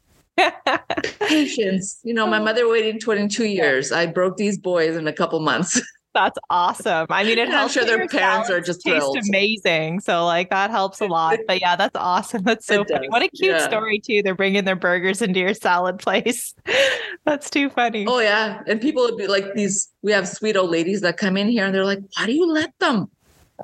[1.20, 1.98] patience.
[2.04, 2.44] You know, my oh.
[2.44, 3.92] mother waited 22 years.
[3.92, 5.80] I broke these boys in a couple months.
[6.16, 7.06] That's awesome.
[7.10, 9.18] I mean, it And I'm helps sure their parents are just taste thrilled.
[9.28, 10.00] amazing.
[10.00, 11.38] So like that helps a lot.
[11.46, 12.42] But yeah, that's awesome.
[12.42, 13.08] That's so funny.
[13.10, 13.68] What a cute yeah.
[13.68, 14.22] story too.
[14.22, 16.54] They're bringing their burgers into your salad place.
[17.26, 18.06] that's too funny.
[18.08, 18.62] Oh, yeah.
[18.66, 21.66] And people would be like, these, we have sweet old ladies that come in here
[21.66, 23.10] and they're like, why do you let them?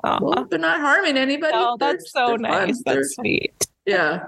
[0.03, 1.53] Well, they're not harming anybody.
[1.55, 2.41] oh, They're- that's so they're fun.
[2.67, 2.83] nice.
[2.85, 3.67] They're- That's sweet.
[3.87, 4.23] yeah.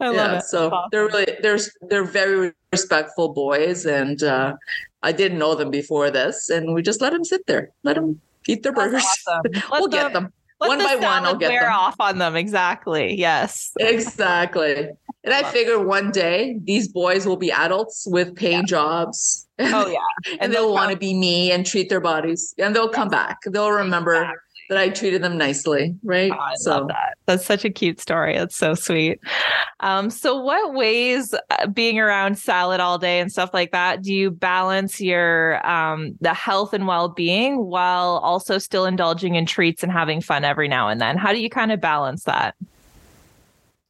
[0.00, 0.44] I love yeah, it.
[0.44, 0.88] so awesome.
[0.92, 4.54] they're really they're they're very respectful boys, and uh,
[5.02, 8.20] I didn't know them before this, and we just let them sit there, let them
[8.48, 9.04] eat their burgers.
[9.26, 9.62] awesome.
[9.70, 11.24] We'll the- get them one the by one.
[11.24, 12.34] I'll get wear them off on them.
[12.34, 13.14] Exactly.
[13.14, 13.70] Yes.
[13.78, 14.88] exactly.
[15.24, 19.46] And I figure one day these boys will be adults with paying jobs.
[19.60, 19.98] Oh yeah.
[20.32, 23.08] and, And they'll they'll want to be me and treat their bodies, and they'll come
[23.08, 23.38] back.
[23.46, 24.32] They'll remember
[24.68, 26.30] that I treated them nicely, right?
[26.30, 27.16] Oh, I so love that.
[27.26, 28.36] That's such a cute story.
[28.36, 29.20] That's so sweet.
[29.80, 34.12] Um, so, what ways uh, being around salad all day and stuff like that do
[34.12, 39.82] you balance your um, the health and well being while also still indulging in treats
[39.82, 41.16] and having fun every now and then?
[41.16, 42.54] How do you kind of balance that?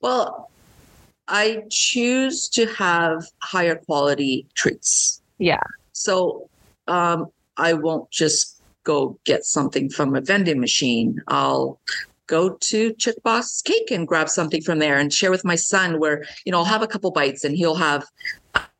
[0.00, 0.50] Well,
[1.26, 5.20] I choose to have higher quality treats.
[5.38, 5.60] Yeah.
[5.92, 6.48] So
[6.86, 8.57] um, I won't just
[8.88, 11.20] go get something from a vending machine.
[11.28, 11.78] I'll
[12.26, 16.00] go to Chick Boss Cake and grab something from there and share with my son
[16.00, 18.04] where, you know, I'll have a couple bites and he'll have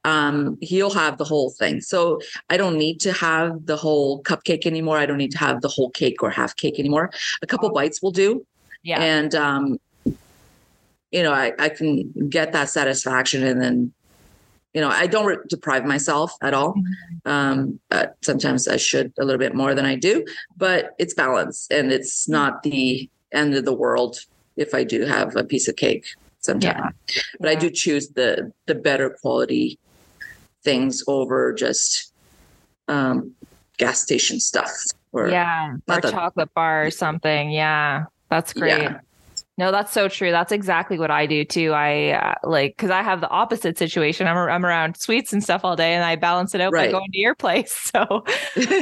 [0.05, 1.83] um he'll have the whole thing.
[1.83, 4.97] So I don't need to have the whole cupcake anymore.
[4.97, 7.11] I don't need to have the whole cake or half cake anymore.
[7.43, 8.47] A couple bites will do.
[8.83, 9.01] Yeah.
[9.01, 9.79] And um
[11.11, 11.91] you know, I I can
[12.29, 13.93] get that satisfaction and then
[14.75, 16.75] you know, I don't re- deprive myself at all.
[16.75, 17.31] Mm-hmm.
[17.31, 20.25] Um, uh, sometimes I should a little bit more than I do,
[20.57, 24.21] but it's balance and it's not the end of the world
[24.57, 26.07] if I do have a piece of cake
[26.41, 26.95] sometime.
[27.41, 29.79] But I do choose the the better quality
[30.63, 32.13] things over just
[32.89, 33.35] um,
[33.79, 34.71] gas station stuff.
[35.13, 35.77] Or yeah.
[35.89, 37.51] Or chocolate bar or something.
[37.51, 38.05] Yeah.
[38.29, 38.83] That's great.
[38.83, 39.01] Yeah.
[39.59, 40.31] No, that's so true.
[40.31, 41.73] That's exactly what I do too.
[41.73, 44.29] I uh, like because I have the opposite situation.
[44.29, 47.11] I'm I'm around sweets and stuff all day, and I balance it out by going
[47.11, 47.77] to your place.
[47.89, 48.03] So,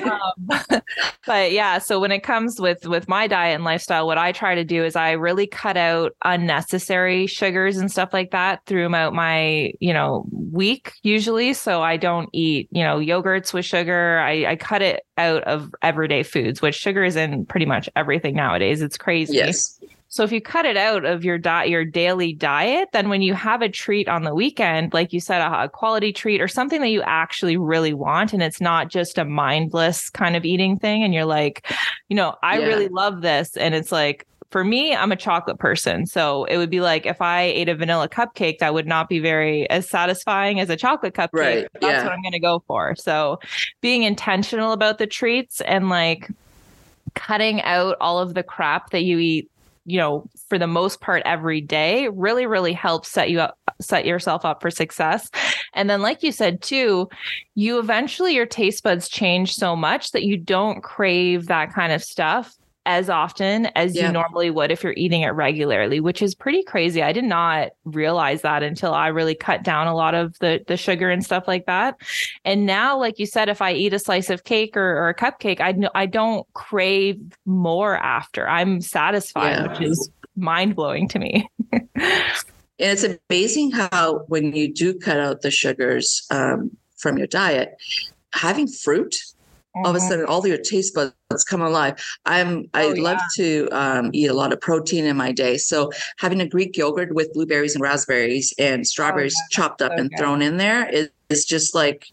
[0.05, 0.83] um,
[1.27, 1.79] but yeah.
[1.79, 4.85] So when it comes with with my diet and lifestyle, what I try to do
[4.85, 10.27] is I really cut out unnecessary sugars and stuff like that throughout my you know
[10.51, 11.55] week usually.
[11.55, 14.19] So I don't eat you know yogurts with sugar.
[14.19, 18.35] I I cut it out of everyday foods, which sugar is in pretty much everything
[18.35, 18.83] nowadays.
[18.83, 19.37] It's crazy.
[19.37, 19.79] yes.
[20.17, 23.35] So if you cut it out of your diet, your daily diet, then when you
[23.35, 26.81] have a treat on the weekend, like you said, a, a quality treat or something
[26.81, 31.03] that you actually really want, and it's not just a mindless kind of eating thing,
[31.05, 31.71] and you're like,
[32.09, 32.67] you know, I Yeah.
[32.67, 34.27] really love this, and it's like.
[34.53, 36.07] For me, I'm a chocolate person.
[36.07, 39.19] So it would be like if I ate a vanilla cupcake, that would not be
[39.19, 41.31] very as satisfying as a chocolate cupcake.
[41.33, 42.05] Right, That's yeah.
[42.05, 42.95] what I'm going to go for.
[42.95, 43.41] So
[43.83, 46.31] being intentional about the treats and like
[47.17, 49.51] cutting out all of the crap that you eat
[49.87, 54.07] you know for the most part every day really really helps set you up set
[54.07, 55.31] yourself up for success.
[55.75, 57.09] And then like you said too
[57.55, 62.03] you eventually your taste buds change so much that you don't crave that kind of
[62.03, 62.55] stuff
[62.87, 67.03] as often as you normally would if you're eating it regularly which is pretty crazy.
[67.03, 70.77] I did not realize that until i really cut down a lot of the the
[70.77, 71.97] sugar and stuff like that.
[72.45, 75.15] And now like you said if i eat a slice of cake or, or a
[75.15, 78.49] cupcake i i don't crave more after.
[78.49, 79.69] I'm satisfied Yeah.
[79.73, 81.49] which is mind-blowing to me.
[82.79, 87.75] And it's amazing how when you do cut out the sugars um, from your diet,
[88.35, 89.17] having fruit,
[89.85, 90.09] all of a Mhm.
[90.09, 91.95] sudden all your taste buds come alive.
[92.25, 95.59] I'm I Oh, love to um, eat a lot of protein in my day.
[95.59, 100.11] So having a Greek yogurt with blueberries and raspberries and strawberries chopped up so and
[100.11, 100.19] good.
[100.19, 101.11] thrown in there is,
[101.45, 102.07] just like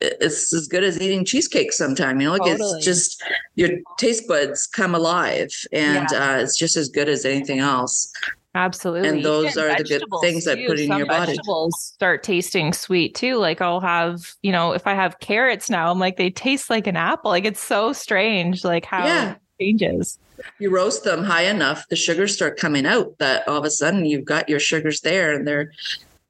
[0.00, 2.78] it's as good as eating cheesecake sometime you know like Totally.
[2.78, 3.22] it's just
[3.54, 8.12] your taste buds come alive and uh, it's just as good as anything else
[8.54, 9.08] Absolutely.
[9.08, 11.32] And those are the good things that put in Some your body.
[11.32, 13.36] Vegetables start tasting sweet too.
[13.36, 16.86] Like I'll have, you know, if I have carrots now, I'm like they taste like
[16.86, 17.30] an apple.
[17.32, 19.32] Like it's so strange, like how Yeah.
[19.32, 20.18] it changes.
[20.60, 23.18] you roast them high enough, the sugars start coming out.
[23.18, 25.72] That all of a sudden you've got your sugars there, and they're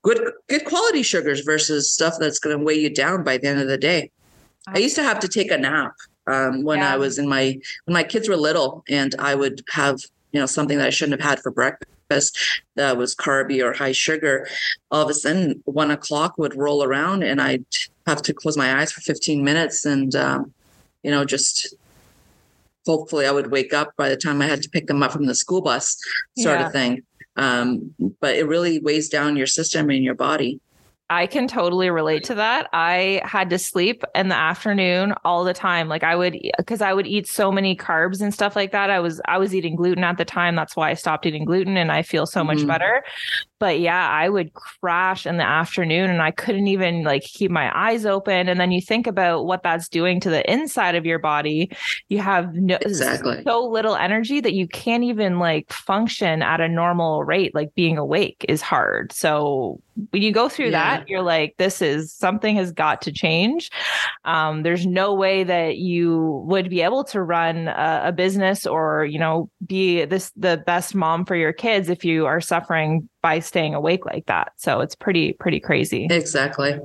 [0.03, 3.61] good, good quality sugars versus stuff that's going to weigh you down by the end
[3.61, 4.11] of the day.
[4.69, 5.93] I used to have to take a nap
[6.27, 6.95] um, when Yeah.
[6.95, 10.01] I was in my when my kids were little, and I would have
[10.33, 11.91] you know something that I shouldn't have had for breakfast
[12.77, 14.47] that was carby or high sugar.
[14.91, 17.65] All of a sudden, one o'clock would roll around, and I'd
[18.07, 20.53] have to close my eyes for 15 minutes, and um,
[21.03, 21.75] you know just
[22.87, 25.27] hopefully I would wake up by the time I had to pick them up from
[25.27, 25.97] the school bus,
[26.37, 26.67] sort Yeah.
[26.67, 27.03] of thing.
[27.37, 30.61] Um, but it really weighs down your system and your body.
[31.11, 32.69] I can totally relate to that.
[32.73, 35.87] I had to sleep in the afternoon all the time.
[35.87, 38.89] Like I would because I would eat so many carbs and stuff like that.
[38.89, 40.57] I was I was eating gluten at the time.
[40.57, 42.69] That's why I stopped eating gluten and I feel so much Mhm.
[42.69, 43.05] better.
[43.61, 47.71] But yeah, I would crash in the afternoon and I couldn't even like keep my
[47.79, 48.49] eyes open.
[48.49, 51.71] And then you think about what that's doing to the inside of your body.
[52.09, 53.43] You have no Exactly.
[53.45, 57.55] so little energy that you can't even like function at a normal rate.
[57.55, 59.13] Like being awake is hard.
[59.13, 60.99] So when you go through Yeah.
[60.99, 63.71] that, you're like, this is something has got to change.
[64.25, 69.05] Um, there's no way that you would be able to run a, a business or,
[69.05, 73.39] you know, be this the best mom for your kids if you are suffering by
[73.39, 74.53] staying awake like that.
[74.57, 76.07] So it's pretty, pretty crazy.
[76.11, 76.79] Exactly.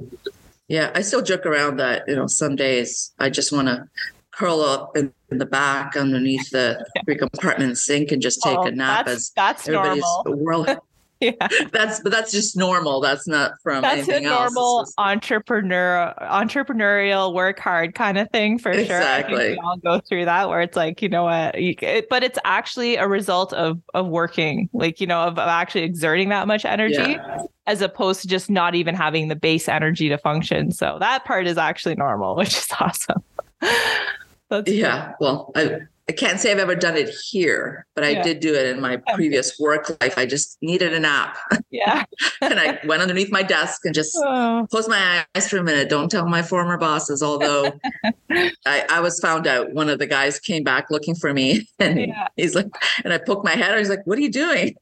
[0.68, 3.86] Yeah, I still joke around that, you know, some days I just want to
[4.32, 8.72] curl up in, the back underneath the three compartment sink and just take Oh, a
[8.72, 10.44] nap that's, as that's everybody's normal.
[10.44, 10.70] world.
[11.30, 11.32] Yeah.
[11.74, 13.02] That's but that's just normal.
[13.02, 14.24] That's not from That's a anything.
[14.24, 18.82] It's normal just- entrepreneur entrepreneurial work hard kind of thing for sure.
[18.82, 19.50] I think Exactly.
[19.52, 22.40] we all go through that where it's like, you know what, you, it, but it's
[22.46, 26.64] actually a result of of working, like, you know, of, of actually exerting that much
[26.64, 27.40] energy Yeah.
[27.68, 30.72] as opposed to just not even having the base energy to function.
[30.72, 33.22] So that part is actually normal, which is awesome.
[34.50, 35.14] That's yeah.
[35.20, 38.66] Well, I I can't say I've ever done it here, but I did do it
[38.66, 40.18] in my previous work life.
[40.18, 41.38] I just needed a nap.
[41.72, 42.04] Yeah.
[42.42, 44.66] and I went underneath my desk and just oh.
[44.72, 45.88] closed my eyes for a minute.
[45.88, 47.72] Don't tell my former bosses, although
[48.66, 49.72] I, I, was found out.
[49.72, 52.28] One of the guys came back looking for me and yeah.
[52.38, 52.66] he's like,
[53.04, 53.76] and I poked my head.
[53.76, 54.76] I was like, what are you doing?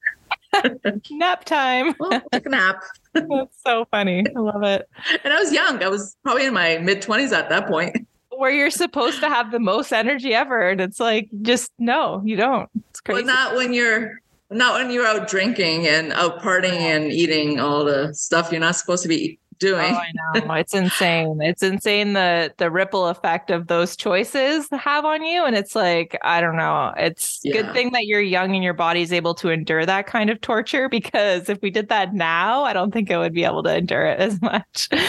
[1.12, 1.94] nap time.
[2.00, 2.82] well, take a nap.
[3.14, 4.24] That's so funny.
[4.34, 4.88] I love it.
[5.26, 5.84] And I was young.
[5.84, 7.98] I was probably in my mid 20s at that point
[8.38, 10.70] where you're supposed to have the most energy ever.
[10.70, 12.70] And it's like, just no, you don't.
[12.90, 13.24] It's crazy.
[13.24, 17.84] Well, not when you're not when you're out drinking and out partying and eating all
[17.84, 19.94] the stuff you're not supposed to be doing.
[19.94, 20.12] Oh, I
[20.46, 20.54] know.
[20.54, 21.40] It's insane.
[21.42, 25.46] It's insane the the ripple effect of those choices have on you.
[25.46, 26.94] And it's like, I don't know.
[26.98, 27.62] It's yeah.
[27.62, 30.90] good thing that you're young and your body's able to endure that kind of torture
[30.90, 34.06] because if we did that now, I don't think I would be able to endure
[34.06, 34.90] it as much.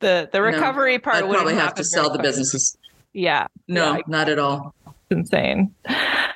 [0.00, 2.74] The the recovery no, part would probably have to sell the businesses.
[3.12, 3.48] Yeah.
[3.68, 4.74] No, yeah, not at all.
[4.86, 5.74] It's insane.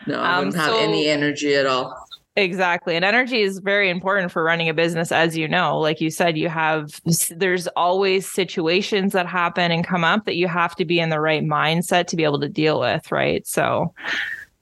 [0.07, 2.04] No, I wouldn't um, have so, any energy at all.
[2.37, 2.97] Exactly.
[2.97, 5.79] And energy is very important for running a business, as you know.
[5.79, 10.49] Like you said, you have, there's always situations that happen and come up that you
[10.49, 13.13] have to be in the right mindset to be able to deal with.
[13.13, 13.47] Right.
[13.47, 13.95] So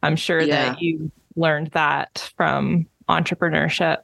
[0.02, 0.70] I'm sure yeah.
[0.70, 3.98] that you learned that from entrepreneurship.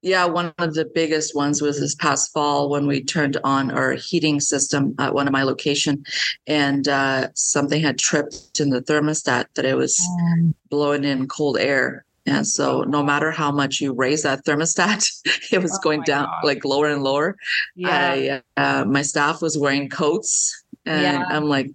[0.00, 3.94] Yeah, one of the biggest ones was this past fall when we turned on our
[3.94, 6.04] heating system at one of my location,
[6.46, 10.54] and uh, something had tripped in the thermostat that it was mm.
[10.70, 15.08] blowing in cold air, and so no matter how much you raise that thermostat,
[15.52, 16.44] it was oh going down God.
[16.44, 17.36] like lower and lower.
[17.74, 18.42] Yeah.
[18.56, 21.24] I, uh, my staff was wearing coats and yeah.
[21.28, 21.70] I'm like,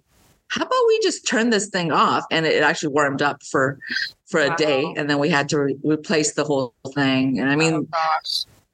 [0.48, 2.24] how about we just turn this thing off?
[2.30, 3.78] And it actually warmed up for,
[4.26, 4.54] for wow.
[4.54, 4.94] a day.
[4.96, 7.40] And then we had to re- replace the whole thing.
[7.40, 7.98] And I mean, oh,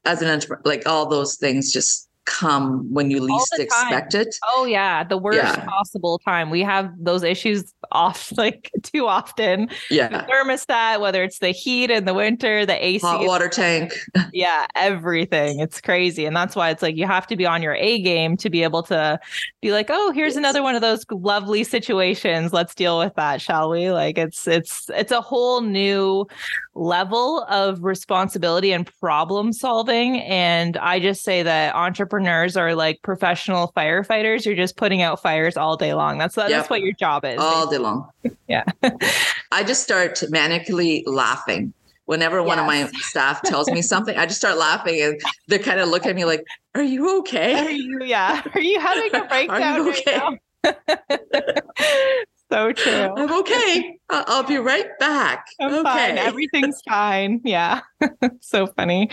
[0.05, 4.37] as an entrepreneur, like all those things just come when you least expect it.
[4.47, 5.65] Oh yeah, the worst yeah.
[5.65, 6.49] possible time.
[6.49, 9.69] We have those issues off like too often.
[9.91, 10.09] Yeah.
[10.09, 13.93] The thermostat, whether it's the heat in the winter, the AC, hot water tank.
[14.33, 15.61] yeah, everything.
[15.61, 16.25] It's crazy.
[16.25, 18.63] And that's why it's like you have to be on your A game to be
[18.63, 19.19] able to
[19.61, 20.39] be like, "Oh, here's yes.
[20.39, 22.53] another one of those lovely situations.
[22.53, 26.27] Let's deal with that, shall we?" Like it's it's it's a whole new
[26.75, 33.01] level of responsibility and problem solving and I just say that entrepreneurs entrepreneurs are like
[33.03, 34.45] professional firefighters.
[34.45, 36.19] You're just putting out fires all day long.
[36.19, 36.49] That's yep.
[36.49, 37.39] that's what your job is.
[37.39, 38.09] All day long.
[38.49, 38.65] yeah.
[39.53, 41.73] I just start manically laughing.
[42.07, 42.47] Whenever yes.
[42.47, 45.89] one of my staff tells me something, I just start laughing and they kind of
[45.89, 47.55] look at me like, Are you okay?
[47.55, 48.43] Are you yeah.
[48.55, 49.63] Are you having a breakdown?
[49.63, 50.39] Are you okay?
[50.65, 53.15] Right so true.
[53.17, 53.99] I'm okay.
[54.11, 55.47] I'll be right back.
[55.61, 55.83] I'm okay.
[55.83, 56.19] fine.
[56.19, 57.41] Everything's fine.
[57.45, 57.81] Yeah.
[58.41, 59.11] so funny.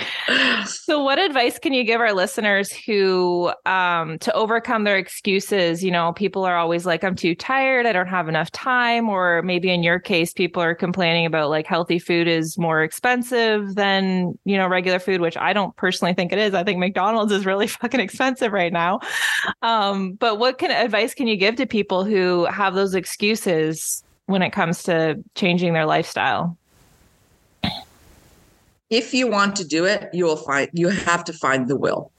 [0.65, 5.91] So what advice can you give our listeners who um to overcome their excuses, you
[5.91, 9.69] know, people are always like I'm too tired, I don't have enough time or maybe
[9.69, 14.57] in your case people are complaining about like healthy food is more expensive than, you
[14.57, 16.53] know, regular food, which I don't personally think it is.
[16.53, 18.99] I think McDonald's is really fucking expensive right now.
[19.61, 24.41] Um but what can advice can you give to people who have those excuses when
[24.41, 26.57] it comes to changing their lifestyle?
[28.89, 32.11] If you want to do it, you will find you have to find the will.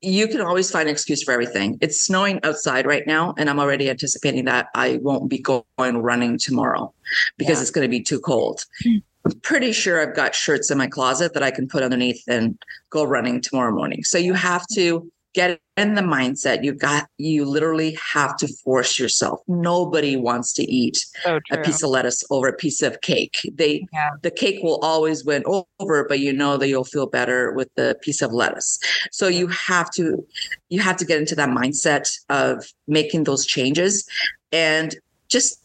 [0.00, 1.78] You can always find an excuse for everything.
[1.82, 6.38] It's snowing outside right now, and I'm already anticipating that I won't be going running
[6.38, 6.94] tomorrow
[7.36, 7.62] because yeah.
[7.62, 8.64] it's going to be too cold.
[8.82, 8.98] Hmm.
[9.24, 12.56] I'm pretty sure I've got shirts in my closet that I can put underneath and
[12.88, 14.04] go running tomorrow morning.
[14.04, 18.98] So you have to get in the mindset you got you literally have to force
[18.98, 19.40] yourself.
[19.46, 23.36] Nobody wants to eat so a piece of lettuce over a piece of cake.
[23.54, 24.10] They yeah.
[24.22, 27.96] the cake will always win over but you know that you'll feel better with the
[28.02, 28.80] piece of lettuce.
[29.12, 30.26] So you have to
[30.70, 34.08] you have to get into that mindset of making those changes
[34.50, 34.96] and
[35.28, 35.62] just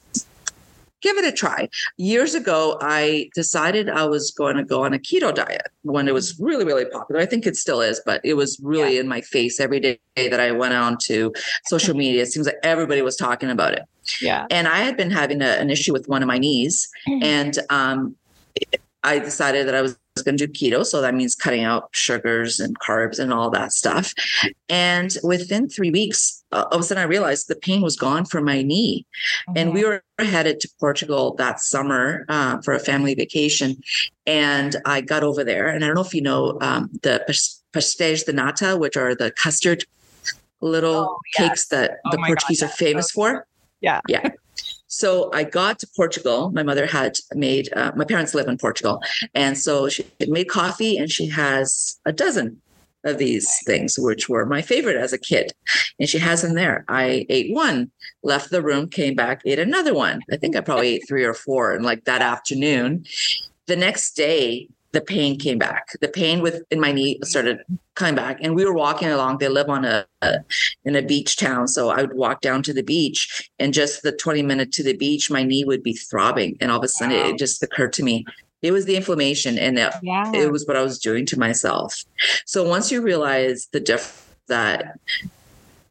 [1.03, 1.69] give it a try.
[1.97, 6.13] Years ago, I decided I was going to go on a keto diet when it
[6.13, 7.21] was really, really popular.
[7.21, 9.01] I think it still is, but it was really yeah.
[9.01, 11.33] in my face every day that I went on to
[11.65, 12.23] social media.
[12.23, 13.83] It seems like everybody was talking about it.
[14.21, 14.47] Yeah.
[14.49, 16.89] And I had been having a, an issue with one of my knees.
[17.07, 17.23] Mm-hmm.
[17.23, 18.15] And um,
[19.03, 20.86] I decided that I was going to do keto.
[20.86, 24.13] So that means cutting out sugars and carbs and all that stuff.
[24.69, 28.25] And within three weeks, uh, all of a sudden I realized the pain was gone
[28.25, 29.08] from my knee.
[29.50, 29.58] Mm-hmm.
[29.58, 33.81] And we were headed to Portugal that summer uh, for a family vacation.
[34.27, 35.67] And I got over there.
[35.67, 37.23] And I don't know if you know um, the
[37.73, 39.85] pastéis de nata, which are the custard
[40.62, 41.50] little oh, yes.
[41.50, 43.48] cakes that oh the Portuguese God, are famous so for.
[43.81, 44.00] Yeah.
[44.08, 44.29] Yeah.
[44.94, 46.52] So I got to Portugal.
[46.52, 49.02] My mother had made, uh, my parents live in Portugal.
[49.33, 52.62] And so she made coffee and she has a dozen
[53.04, 55.52] of these things, which were my favorite as a kid.
[56.00, 56.85] And she has them there.
[56.87, 57.91] I ate one,
[58.21, 60.21] left the room, came back, ate another one.
[60.31, 61.73] I think I probably ate three or four.
[61.73, 63.06] And like that afternoon,
[63.65, 65.89] the next day, the pain came back.
[66.00, 67.60] The pain with in my knee started
[67.96, 69.39] coming back, and we were walking along.
[69.39, 70.37] They live on a, a,
[70.85, 74.12] in a beach town, so I would walk down to the beach, and just the
[74.12, 77.17] twenty minute to the beach, my knee would be throbbing, and all of a sudden
[77.17, 77.29] wow.
[77.29, 78.23] it just occurred to me.
[78.62, 80.31] It was the inflammation, and it, yeah.
[80.33, 82.06] it was what I was doing to myself.
[82.46, 85.00] So once you realize the difference that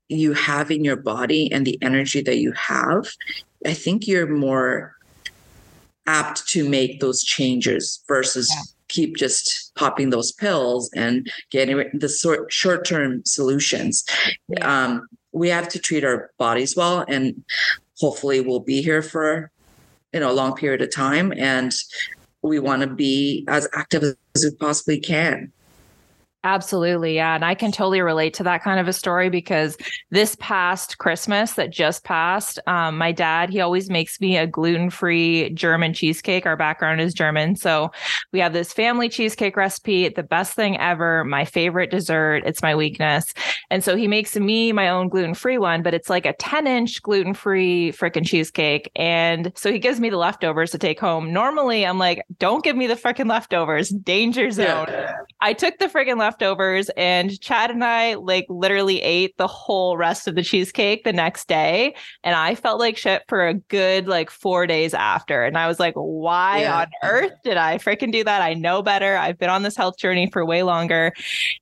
[0.09, 3.09] you have in your body and the energy that you have,
[3.67, 4.95] I think you're more
[6.07, 8.63] apt to make those changes versus yeah
[8.93, 14.05] keep just popping those pills and getting the sort short-term solutions.
[14.61, 17.43] Um, we have to treat our bodies well, and
[17.99, 19.51] hopefully, we'll be here for
[20.13, 21.75] you know a long period of time, and
[22.43, 25.53] we want to be as active as we possibly can.
[26.45, 27.15] Absolutely.
[27.15, 27.37] Yeah.
[27.37, 29.77] And I can totally relate to that kind of a story because
[30.11, 34.91] this past Christmas that just passed, um, my dad, he always makes me a gluten
[34.91, 36.45] free German cheesecake.
[36.45, 37.55] Our background is German.
[37.55, 37.93] So
[38.33, 42.43] we have this family cheesecake recipe, the best thing ever, my favorite dessert.
[42.45, 43.35] It's my weakness.
[43.71, 46.67] And so he makes me my own gluten free one, but it's like a 10
[46.67, 48.91] inch gluten free freaking cheesecake.
[48.97, 51.33] And so he gives me the leftovers to take home.
[51.33, 54.87] Normally, I'm like, don't give me the freaking leftovers, danger zone.
[54.89, 55.13] Yeah.
[55.41, 59.97] I took the freaking leftovers leftovers and Chad and I like literally ate the whole
[59.97, 64.09] rest of the cheesecake the next day and I felt like shit for a good
[64.09, 66.81] like 4 days after and I was like why yeah.
[66.81, 68.41] on earth did I freaking do that?
[68.43, 69.17] I know better.
[69.17, 71.13] I've been on this health journey for way longer.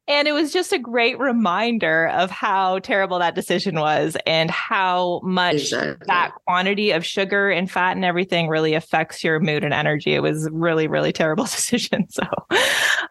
[0.06, 5.20] And it was just a great reminder of how terrible that decision was and how
[5.24, 6.06] much exactly.
[6.06, 10.14] that quantity of sugar and fat and everything really affects your mood and energy.
[10.14, 12.08] It was really really terrible decision.
[12.10, 12.22] So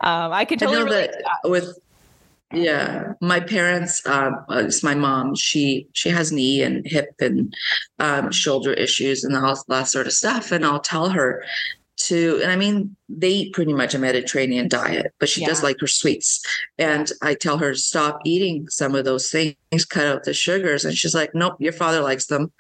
[0.02, 1.78] um, I can totally I that, that with
[2.54, 5.36] yeah my parents um uh, it's my mom.
[5.36, 7.54] She she has knee and hip and
[8.00, 10.52] um, shoulder issues and all that sort of stuff.
[10.52, 11.44] And i'll tell her
[11.98, 15.48] to and i mean they eat pretty much a mediterranean diet but she yeah.
[15.48, 16.44] does like her sweets.
[16.78, 19.86] And i tell her to stop eating some of those things.
[19.86, 20.86] Cut out the sugars.
[20.86, 22.52] And she's like nope your father likes them.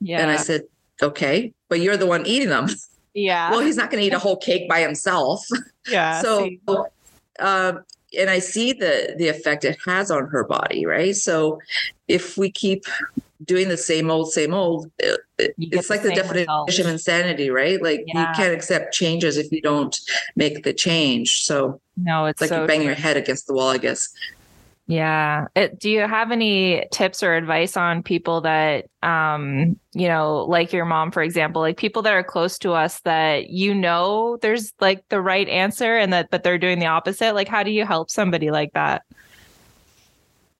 [0.00, 0.62] Yeah and i said
[1.02, 2.68] okay but you're the one eating them.
[3.14, 3.50] Yeah.
[3.52, 5.46] Well he's not going to eat a whole cake by himself.
[5.88, 6.50] Yeah so
[7.38, 7.84] um,
[8.18, 11.14] and I see the the effect it has on her body, right?
[11.14, 11.58] So
[12.08, 12.84] if we keep
[13.44, 16.78] doing the same old, same old, uh, uh, it, it's like the, the definition result.
[16.78, 17.82] of insanity, right?
[17.82, 18.20] Like yeah.
[18.20, 19.98] you can't accept changes if you don't
[20.36, 21.42] make the change.
[21.42, 22.86] So no, it's like so you bang true.
[22.86, 24.08] your head against the wall, I guess.
[24.88, 25.46] Yeah.
[25.56, 30.72] It, do you have any tips or advice on people that, um, you know, like
[30.72, 34.72] your mom, for example, like people that are close to us that you know there's
[34.80, 37.34] like the right answer and that, but they're doing the opposite?
[37.34, 39.02] Like, how do you help somebody like that?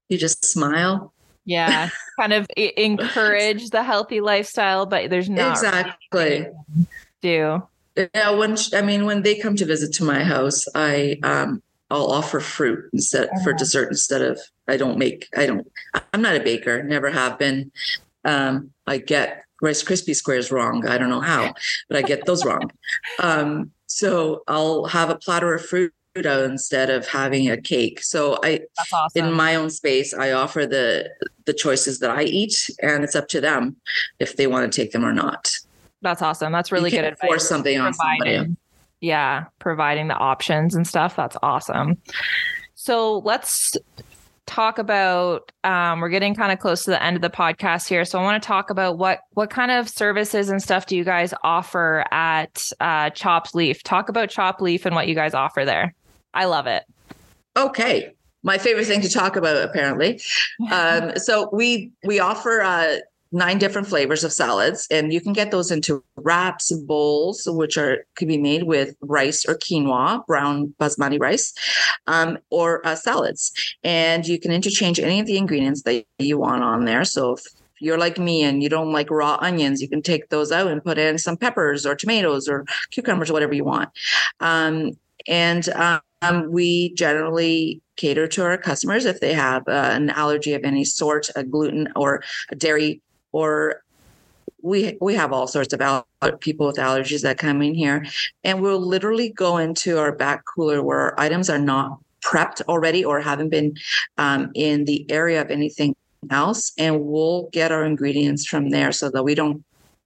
[0.08, 1.12] You just smile.
[1.44, 1.90] Yeah.
[2.18, 6.46] kind of encourage the healthy lifestyle, but there's not exactly
[7.22, 7.62] do.
[7.96, 8.30] Yeah.
[8.30, 12.40] When, I mean, when they come to visit to my house, I, um, I'll offer
[12.40, 13.58] fruit instead for uh-huh.
[13.58, 15.70] dessert instead of I don't make I don't
[16.12, 17.70] I'm not a baker, never have been.
[18.24, 20.86] Um, I get Rice Krispie squares wrong.
[20.86, 21.54] I don't know how,
[21.88, 22.70] but I get those wrong.
[23.22, 28.02] Um, so I'll have a platter of fruit instead of having a cake.
[28.02, 28.60] So I
[28.92, 29.26] awesome.
[29.26, 31.10] in my own space, I offer the
[31.44, 33.76] the choices that I eat, and it's up to them
[34.18, 35.54] if they want to take them or not.
[36.02, 36.52] That's awesome.
[36.52, 37.28] That's really good advice.
[37.28, 38.56] Force something on somebody
[39.00, 41.16] yeah, providing the options and stuff.
[41.16, 41.98] That's awesome.
[42.74, 43.76] So let's
[44.46, 48.04] talk about um, we're getting kind of close to the end of the podcast here.
[48.04, 51.04] So i want to talk about what what kind of services and stuff do you
[51.04, 53.82] guys offer at uh, chopped leaf?
[53.82, 55.94] Talk about chopped leaf and what you guys offer there.
[56.32, 56.84] I love it.
[57.56, 58.12] Okay.
[58.42, 60.20] My favorite thing to talk about apparently.
[60.70, 62.96] Um, so we we offer uh,
[63.36, 68.06] nine different flavors of salads and you can get those into wraps bowls which are
[68.16, 71.52] could be made with rice or quinoa brown basmati rice
[72.06, 73.52] um, or uh, salads.
[73.84, 77.04] And you can interchange any of the ingredients that you want on there.
[77.04, 77.42] So if
[77.78, 80.82] you're like me and you don't like raw onions you can take those out and
[80.82, 83.90] put in some peppers or tomatoes or cucumbers or whatever you want.
[84.40, 84.92] Um,
[85.28, 90.64] and um, we generally cater to our customers if they have uh, an allergy of
[90.64, 93.02] any sort, a gluten or a dairy
[93.36, 93.82] or
[94.62, 96.06] we we have all sorts of al-
[96.40, 98.06] people with allergies that come in here
[98.44, 103.04] and we'll literally go into our back cooler where our items are not prepped already
[103.04, 103.76] or haven't been
[104.16, 105.94] um, in the area of anything
[106.30, 109.62] else and we'll get our ingredients from there so that we don't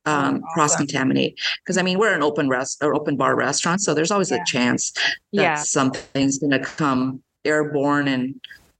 [0.06, 0.42] um, awesome.
[0.52, 4.10] cross contaminate because i mean we're an open rest or open bar restaurant so there's
[4.10, 4.42] always yeah.
[4.42, 5.54] a chance that yeah.
[5.54, 8.34] something's going to come airborne and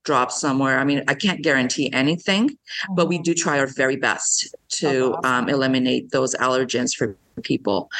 [0.05, 0.79] drop somewhere.
[0.79, 2.57] I mean, I can't guarantee anything,
[2.95, 7.91] but we do try our very best to um, eliminate those allergens for people.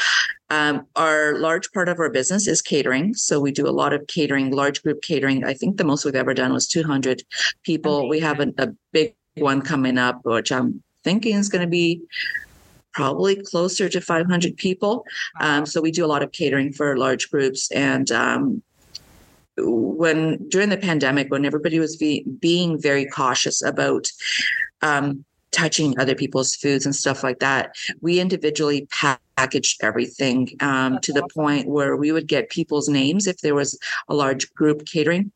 [0.51, 3.15] Um, our large part of our business is catering.
[3.15, 5.45] So we do a lot of catering, large group catering.
[5.45, 7.23] I think the most we've ever done was 200
[7.63, 8.09] people.
[8.09, 12.03] We have a, a big one coming up, which I'm thinking is going to be
[12.93, 15.05] probably closer to 500 people.
[15.41, 17.71] Um, so we do a lot of catering for large groups.
[17.71, 18.63] And um,
[19.65, 24.11] when during the pandemic, when everybody was be, being very cautious about
[24.83, 28.89] um, touching other people's foods and stuff like that, we individually
[29.37, 33.79] packaged everything um, to the point where we would get people's names if there was
[34.09, 35.31] a large group catering.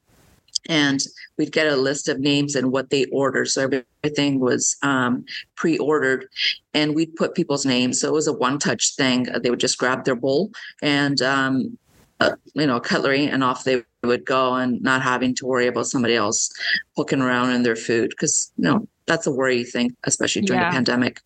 [0.67, 1.03] And
[1.37, 3.49] we'd get a list of names and what they ordered.
[3.49, 3.69] So
[4.03, 6.27] everything was um, pre ordered
[6.73, 8.01] and we'd put people's names.
[8.01, 9.25] So it was a one touch thing.
[9.43, 11.77] They would just grab their bowl and, um,
[12.21, 15.87] uh, you know, cutlery and off they would go and not having to worry about
[15.87, 16.51] somebody else
[16.97, 18.17] poking around in their food.
[18.19, 20.71] Cause, you know, that's a worry thing, especially during Yeah.
[20.71, 21.21] the pandemic.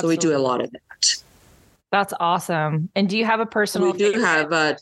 [0.00, 1.16] So we do a lot of that.
[1.90, 2.88] That's awesome.
[2.94, 4.74] And do you have a personal We do have uh,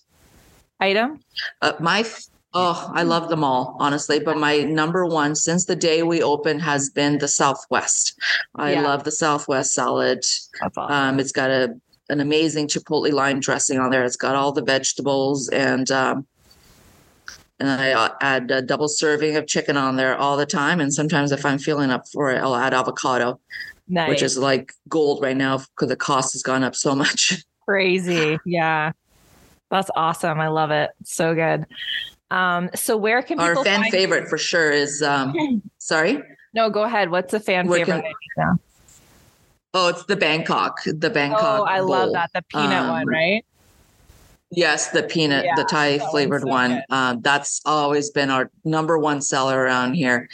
[0.81, 1.20] item?
[1.62, 2.05] uh, my.
[2.55, 4.20] Oh, I love them all, honestly.
[4.20, 8.18] But my number one since the day we opened has been the Southwest.
[8.55, 8.83] I Yeah.
[8.83, 10.24] love the Southwest salad.
[10.62, 10.91] Awesome.
[10.91, 11.74] Um, it's got a
[12.11, 14.03] an amazing chipotle lime dressing on there.
[14.03, 16.26] It's got all the vegetables and um,
[17.61, 20.81] and I uh, add a double serving of chicken on there all the time.
[20.81, 23.41] And sometimes if I'm feeling up for it, I'll add avocado,
[23.89, 24.09] nice.
[24.09, 27.45] which is like gold right now because the cost has gone up so much.
[27.67, 28.39] crazy.
[28.47, 28.93] Yeah.
[29.71, 30.41] That's awesome.
[30.41, 30.91] I love it.
[31.05, 31.67] So good.
[32.31, 35.35] Um, so where can people Our fan find- favorite for sure is um,
[35.79, 36.23] sorry.
[36.55, 37.11] No, go ahead.
[37.11, 38.05] What's the fan Where favorite?
[38.37, 38.59] can-
[39.75, 40.79] Oh, it's the Bangkok.
[40.87, 41.61] The Bangkok.
[41.61, 42.31] oh, I love that.
[42.35, 43.45] The peanut one, Um, right?
[44.51, 46.83] Yes, the peanut, Yeah, the Thai flavored one.
[46.91, 50.29] Um, that's always been our number one seller around here.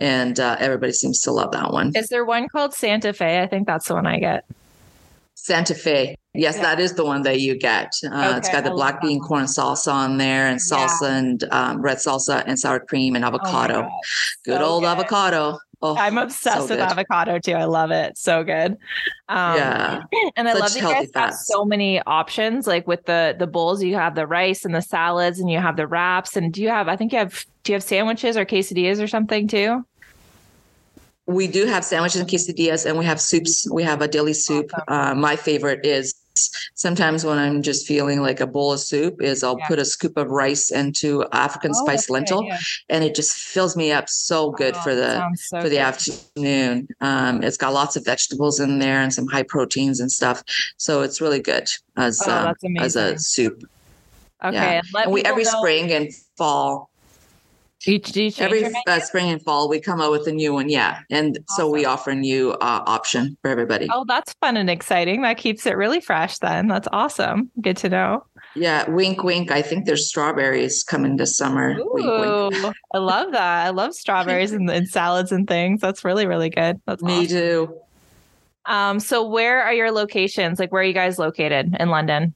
[0.00, 1.92] And uh, everybody seems to love that one.
[1.94, 3.40] Is there one called Santa Fe?
[3.40, 4.44] I think that's the one I get.
[5.34, 6.16] Santa Fe.
[6.34, 6.62] Yes, Yeah.
[6.62, 7.92] that is the one that you get.
[8.04, 10.76] Uh, It's Okay, got the I black bean corn salsa on there and Yeah.
[10.88, 13.82] salsa and um, red salsa and sour cream and Oh avocado.
[13.82, 13.90] God,
[14.44, 14.88] good so old good.
[14.88, 15.58] avocado.
[15.84, 17.54] Oh, I'm obsessed so with avocado too.
[17.54, 18.16] I love it.
[18.16, 18.76] So good.
[19.28, 20.02] Um, Yeah.
[20.36, 22.66] and I Such love that you guys have so many options.
[22.68, 25.76] Like with the the bowls, you have the rice and the salads, and you have
[25.76, 26.36] the wraps.
[26.36, 26.88] And do you have?
[26.88, 27.44] I think you have.
[27.64, 29.84] Do you have sandwiches or quesadillas or something too?
[31.26, 33.68] We do have sandwiches and quesadillas, and we have soups.
[33.70, 34.70] We have a dilly soup.
[34.88, 36.14] Uh, my favorite is
[36.74, 39.66] sometimes when I'm just feeling like a bowl of soup, is I'll Yeah.
[39.68, 42.58] put a scoop of rice into African Oh, spice that's a good lentil, idea.
[42.88, 45.88] and it just fills me up so good Oh, for the so for the good.
[45.90, 46.88] afternoon.
[47.00, 50.42] Um, it's got lots of vegetables in there and some high proteins and stuff,
[50.76, 53.62] so it's really good as Oh, um, as a soup.
[54.44, 54.80] Okay, yeah.
[54.94, 56.90] and And we every know- spring and fall
[57.84, 60.32] Do you, do you change every uh, spring and fall we come out with a
[60.32, 64.32] new one yeah and so we offer a new uh, option for everybody Oh, that's
[64.34, 65.22] fun and exciting.
[65.22, 66.38] That keeps it really fresh.
[66.38, 67.50] Then that's awesome.
[67.60, 68.24] Good to know.
[68.54, 73.32] yeah wink wink i think there's strawberries coming this summer wink wink Ooh, I love
[73.32, 73.66] that.
[73.66, 75.80] I love strawberries and, and salads and things.
[75.80, 76.80] That's really really good.
[76.86, 77.28] That's me awesome.
[77.28, 77.76] too
[78.66, 80.58] Um, so where are your locations?
[80.60, 82.34] Like where are you guys located in London?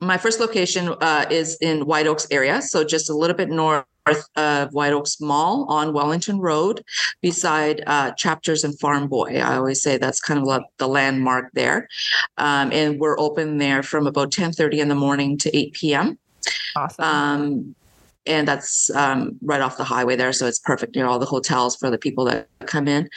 [0.00, 3.84] My first location uh, is in white oaks area so just a little bit north
[4.36, 6.82] of white oaks mall on wellington road
[7.20, 11.50] beside uh, chapters and farm boy i always say that's kind of like the landmark
[11.52, 11.88] there
[12.38, 16.18] um, and we're open there from about 10.30 in the morning to 8 p.m
[16.76, 17.04] Awesome.
[17.04, 17.74] um,
[18.26, 21.76] and that's um, right off the highway there, so it's perfect near all the hotels
[21.76, 23.08] for the people that come in.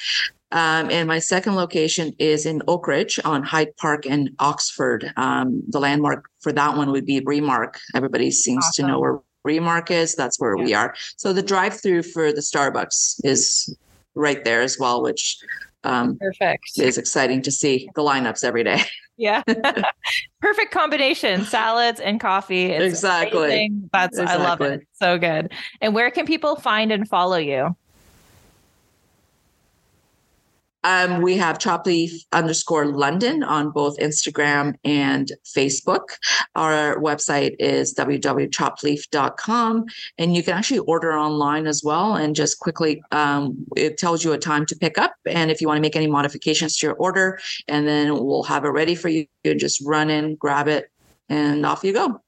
[0.53, 5.11] Um, and my second location is in Oakridge on Hyde Park and Oxford.
[5.17, 7.79] Um, the landmark for that one would be Remark.
[7.95, 10.15] Everybody seems to know where Remark is.
[10.15, 10.93] That's where we are.
[11.17, 13.75] So the drive-through for the Starbucks is
[14.15, 15.37] right there as well, which
[15.83, 16.63] um, Perfect.
[16.77, 18.81] is exciting to see the lineups every day.
[19.15, 19.43] Yeah.
[20.41, 21.45] Perfect combination.
[21.45, 22.65] Salads and coffee.
[22.71, 23.43] It's Exactly.
[23.43, 23.89] amazing.
[23.93, 24.81] That's I love it.
[24.93, 25.53] So good.
[25.81, 27.75] And where can people find and follow you?
[30.83, 36.17] Um, we have Chopleaf underscore London on both Instagram and Facebook.
[36.55, 39.85] Our website is www.chopleaf.com,
[40.17, 42.15] and you can actually order online as well.
[42.15, 45.67] And just quickly, um, it tells you a time to pick up, and if you
[45.67, 49.09] want to make any modifications to your order, and then we'll have it ready for
[49.09, 49.25] you.
[49.43, 50.89] You just run in, grab it,
[51.29, 52.21] and off you go.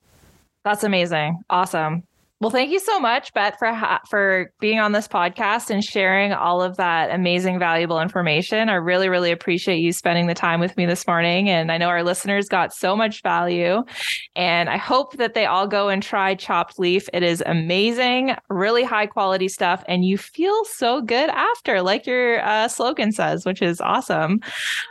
[0.64, 1.42] That's amazing.
[1.50, 2.04] Awesome.
[2.46, 6.32] Well, thank you so much, Bet, for ha- for being on this podcast and sharing
[6.32, 8.70] all of that amazing, valuable information.
[8.70, 11.88] I really, really appreciate you spending the time with me this morning, and I know
[11.88, 13.82] our listeners got so much value.
[14.36, 17.10] And I hope that they all go and try Chopped Leaf.
[17.14, 22.46] It is amazing, really high quality stuff, and you feel so good after, like your
[22.46, 24.40] uh, slogan says, which is awesome.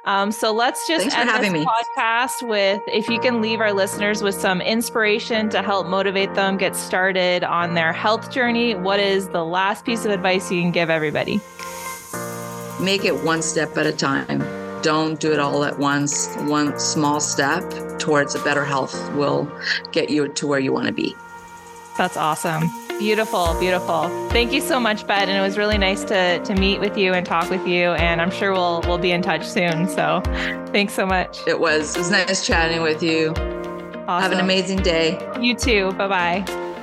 [0.06, 1.70] Um, so let's just Thanks end for having this me.
[1.70, 6.56] podcast with if you can leave our listeners with some inspiration to help motivate them
[6.56, 10.70] get started on their health journey, what is the last piece of advice you can
[10.70, 11.40] give everybody?
[12.80, 14.42] Make it one step at a time.
[14.82, 16.34] Don't do it all at once.
[16.40, 17.62] One small step
[17.98, 19.50] towards a better health will
[19.92, 21.14] get you to where you want to be.
[21.96, 22.70] That's awesome.
[22.98, 24.08] Beautiful, beautiful.
[24.28, 25.28] Thank you so much, Bet.
[25.28, 27.92] And it was really nice to to meet with you and talk with you.
[27.92, 29.88] And I'm sure we'll we'll be in touch soon.
[29.88, 30.20] So
[30.72, 31.38] thanks so much.
[31.46, 33.30] It was it was nice chatting with you.
[34.06, 34.22] Awesome.
[34.22, 35.18] Have an amazing day.
[35.40, 35.92] You too.
[35.92, 36.73] Bye bye.